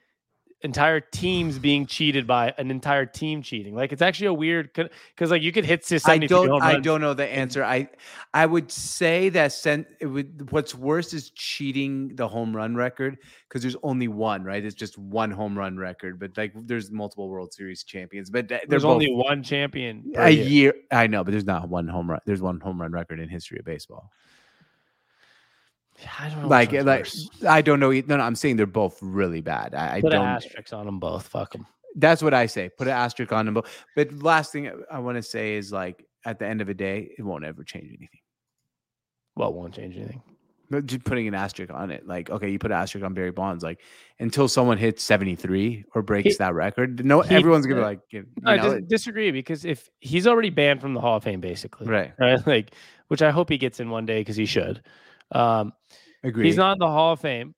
[0.66, 3.74] entire teams being cheated by an entire team cheating.
[3.74, 7.00] Like it's actually a weird because like you could hit to I don't I don't
[7.00, 7.64] know the answer.
[7.64, 7.88] I
[8.34, 13.16] I would say that sent it would what's worse is cheating the home run record
[13.48, 14.64] because there's only one, right?
[14.64, 18.82] It's just one home run record, but like there's multiple World Series champions, but there's
[18.82, 20.44] both, only one champion a year.
[20.44, 20.74] year.
[20.90, 22.20] I know, but there's not one home run.
[22.26, 24.10] There's one home run record in history of baseball.
[26.18, 26.48] I don't know.
[26.48, 27.30] Like, like worse.
[27.46, 27.90] I don't know.
[27.90, 29.74] No, no, I'm saying they're both really bad.
[29.74, 30.26] I, Put I don't.
[30.26, 31.26] asterisks on them both.
[31.26, 31.66] Fuck them.
[31.94, 32.68] That's what I say.
[32.68, 33.84] Put an asterisk on them both.
[33.94, 37.10] But last thing I want to say is like, at the end of the day,
[37.16, 38.20] it won't ever change anything.
[39.36, 40.22] Well, won't change anything.
[40.68, 43.30] But just putting an asterisk on it, like okay, you put an asterisk on Barry
[43.30, 43.80] Bonds, like
[44.18, 47.84] until someone hits seventy three or breaks he, that record, no, he, everyone's gonna be
[47.84, 51.22] like, you know, I dis- disagree because if he's already banned from the Hall of
[51.22, 52.74] Fame, basically, right, right, like,
[53.06, 54.82] which I hope he gets in one day because he should.
[55.32, 55.72] Um,
[56.22, 56.46] Agreed.
[56.46, 57.54] He's not in the Hall of Fame,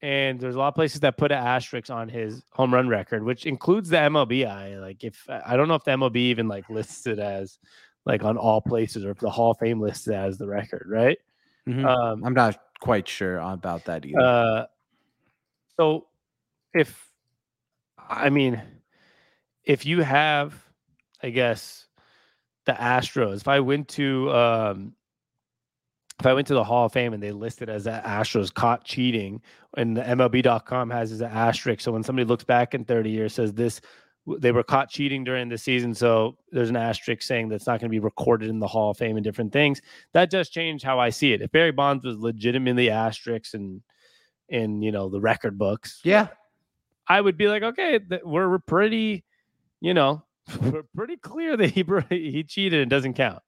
[0.00, 3.22] and there's a lot of places that put an asterisk on his home run record,
[3.22, 4.46] which includes the MLB.
[4.48, 7.58] I like if I don't know if the MLB even like lists it as
[8.06, 10.86] like on all places or if the Hall of Fame lists it as the record,
[10.88, 11.18] right?
[11.68, 11.84] Mm-hmm.
[11.84, 14.20] Um, I'm not quite sure about that either.
[14.20, 14.66] Uh,
[15.78, 16.06] so
[16.72, 17.10] if
[18.08, 18.62] I mean,
[19.64, 20.54] if you have,
[21.22, 21.86] I guess,
[22.64, 24.95] the Astros, if I went to um,
[26.18, 28.84] if I went to the Hall of Fame and they listed as the Astros caught
[28.84, 29.42] cheating,
[29.76, 31.82] and the MLB.com has as an asterisk.
[31.82, 33.80] So when somebody looks back in 30 years, says this,
[34.38, 35.94] they were caught cheating during the season.
[35.94, 38.96] So there's an asterisk saying that's not going to be recorded in the Hall of
[38.96, 39.80] Fame and different things.
[40.14, 41.42] That does change how I see it.
[41.42, 43.82] If Barry Bonds was legitimately asterisks and
[44.48, 46.28] in you know the record books, yeah,
[47.06, 49.24] I would be like, okay, we're pretty,
[49.80, 50.24] you know,
[50.96, 53.42] pretty clear that he he cheated and doesn't count.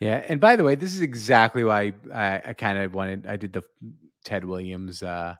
[0.00, 3.26] Yeah, and by the way, this is exactly why I, I kind of wanted.
[3.26, 3.62] I did the
[4.24, 5.34] Ted Williams uh,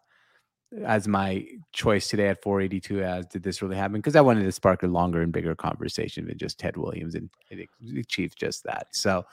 [0.84, 3.02] as my choice today at 482.
[3.02, 3.94] As did this really happen?
[3.94, 7.30] Because I wanted to spark a longer and bigger conversation than just Ted Williams, and
[7.50, 8.88] it achieved just that.
[8.92, 9.24] So,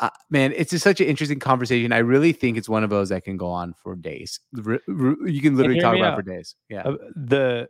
[0.00, 1.92] uh, man, it's just such an interesting conversation.
[1.92, 4.40] I really think it's one of those that can go on for days.
[4.56, 6.56] You can literally talk about for days.
[6.70, 7.68] Yeah, uh, the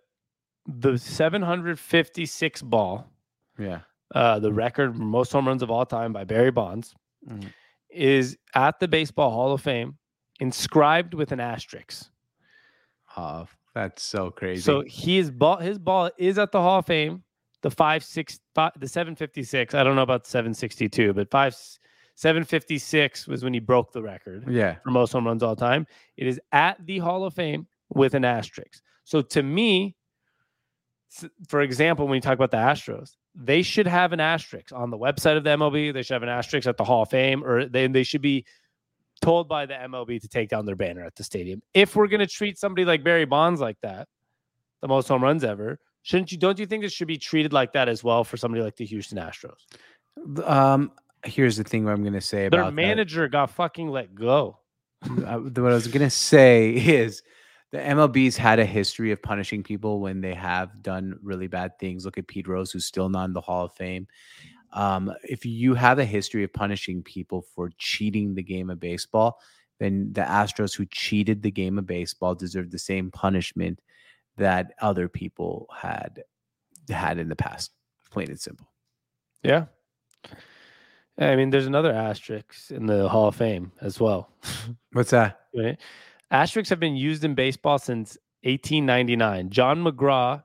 [0.67, 3.12] the 756 ball.
[3.59, 3.81] Yeah
[4.15, 6.95] uh, the record most home runs of all time by Barry Bonds,
[7.29, 7.49] mm-hmm.
[7.91, 9.97] is at the Baseball Hall of Fame,
[10.41, 12.07] inscribed with an asterisk.
[13.17, 14.63] Oh, that's so crazy.
[14.63, 17.23] So his ball, his ball is at the Hall of Fame.
[17.63, 19.73] The five six, five, the seven fifty six.
[19.73, 21.57] I don't know about seven sixty two, but five
[22.17, 24.45] seven fifty six was when he broke the record.
[24.49, 25.87] Yeah, for most home runs all time.
[26.17, 28.83] It is at the Hall of Fame with an asterisk.
[29.05, 29.95] So to me,
[31.47, 34.99] for example, when you talk about the Astros, they should have an asterisk on the
[34.99, 35.93] website of the MLB.
[35.93, 38.45] They should have an asterisk at the Hall of Fame, or they, they should be
[39.21, 41.63] told by the MLB to take down their banner at the stadium.
[41.73, 44.09] If we're going to treat somebody like Barry Bonds like that,
[44.81, 46.39] the most home runs ever, shouldn't you?
[46.39, 48.85] Don't you think it should be treated like that as well for somebody like the
[48.85, 49.57] Houston Astros?
[50.45, 50.93] Um,
[51.25, 51.89] here's the thing.
[51.89, 53.33] I'm going to say about their manager that.
[53.33, 54.59] got fucking let go.
[55.05, 57.23] Uh, what I was going to say is
[57.73, 62.05] the MLB's had a history of punishing people when they have done really bad things.
[62.05, 64.07] Look at Pete Rose, who's still not in the Hall of Fame.
[64.75, 69.41] Um, if you have a history of punishing people for cheating the game of baseball,
[69.79, 73.81] then the Astros who cheated the game of baseball deserve the same punishment
[74.37, 76.23] that other people had
[76.91, 77.71] had in the past.
[78.11, 78.69] Plain and simple.
[79.43, 79.67] Yeah.
[81.19, 84.31] I mean, there's another asterisk in the Hall of Fame as well.
[84.93, 85.39] What's that?
[85.55, 85.79] Right?
[86.33, 89.51] Asterisks have been used in baseball since 1899.
[89.51, 90.43] John McGraw,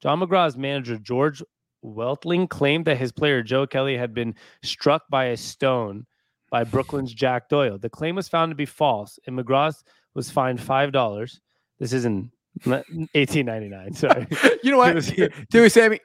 [0.00, 1.42] John McGraw's manager George
[1.84, 6.06] Weltling claimed that his player Joe Kelly had been struck by a stone
[6.50, 7.76] by Brooklyn's Jack Doyle.
[7.76, 9.74] The claim was found to be false, and McGraw
[10.14, 11.40] was fined five dollars.
[11.80, 12.30] This is in
[12.64, 13.94] 1899.
[13.94, 14.26] Sorry.
[14.62, 15.12] you know what?
[15.50, 16.00] Do Sammy?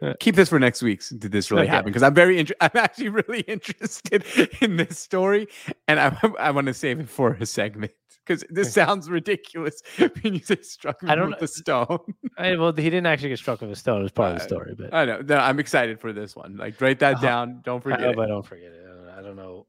[0.00, 0.14] Uh.
[0.20, 1.10] Keep this for next week's.
[1.10, 1.70] Did this really okay.
[1.70, 1.90] happen?
[1.90, 2.64] Because I'm very interested.
[2.64, 4.24] I'm actually really interested
[4.60, 5.48] in this story,
[5.88, 7.92] and I I want to save it for a segment
[8.24, 11.98] because this sounds ridiculous when you say struck I don't with a stone.
[12.38, 14.44] I, well, he didn't actually get struck with a stone as part uh, of the
[14.44, 15.20] story, but I know.
[15.20, 16.56] No, I'm excited for this one.
[16.56, 17.60] Like, write that uh, down.
[17.64, 18.00] Don't forget.
[18.00, 18.20] I hope it.
[18.20, 18.82] I don't forget it.
[19.16, 19.66] I don't know.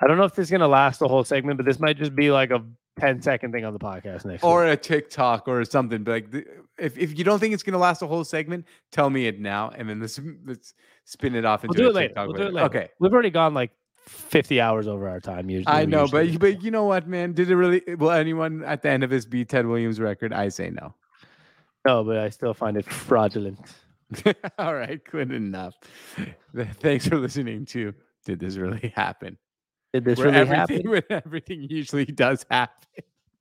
[0.00, 2.14] I don't know if this is gonna last the whole segment, but this might just
[2.14, 2.64] be like a
[2.98, 4.74] 10 second thing on the podcast next or week.
[4.74, 6.02] a TikTok or something.
[6.04, 6.46] But like,
[6.78, 9.70] if, if you don't think it's gonna last the whole segment, tell me it now,
[9.70, 10.74] and then let's let's
[11.04, 12.14] spin it off into we'll do it later.
[12.16, 12.66] We'll do it later.
[12.66, 13.70] Okay, we've already gone like
[14.06, 15.72] 50 hours over our time usually.
[15.72, 16.30] I know, usually.
[16.32, 17.32] but but you know what, man?
[17.32, 20.32] Did it really will anyone at the end of this beat Ted Williams record?
[20.32, 20.94] I say no.
[21.86, 23.58] No, but I still find it fraudulent.
[24.58, 25.74] All right, good enough.
[26.80, 27.94] Thanks for listening to
[28.26, 29.38] Did This Really Happen?
[29.92, 30.82] Did this where really happen?
[30.90, 32.88] Where everything usually does happen.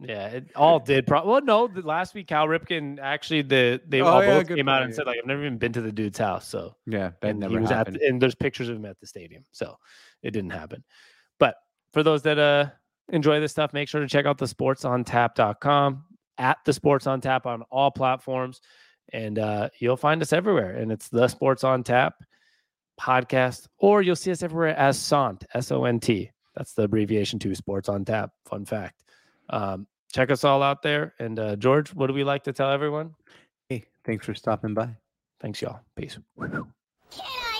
[0.02, 1.06] Yeah, it all did.
[1.08, 4.48] Pro- well, no, the last week Cal Ripken actually the they Oh, all yeah, both
[4.48, 6.48] came out and said like I've never even been to the dude's house.
[6.48, 7.98] So Yeah, that and never he was happened.
[7.98, 9.44] at the, and there's pictures of him at the stadium.
[9.52, 9.78] So
[10.24, 10.84] it didn't happen.
[11.40, 11.56] But
[11.94, 12.70] for those that uh
[13.10, 16.06] enjoy this stuff, make sure to check out the sportsontap.com
[16.38, 18.62] at the sports on tap on all platforms.
[19.14, 20.76] And uh you'll find us everywhere.
[20.78, 22.16] And it's the sports on tap
[23.00, 26.32] podcast, or you'll see us everywhere as SONT, S-O-N-T.
[26.56, 28.32] That's the abbreviation to sports on tap.
[28.46, 29.04] Fun fact.
[29.50, 31.14] Um, check us all out there.
[31.20, 33.16] And uh George, what do we like to tell everyone?
[33.70, 34.90] Hey, thanks for stopping by.
[35.40, 35.80] Thanks, y'all.
[35.96, 36.20] Peace.
[37.18, 37.51] Yeah.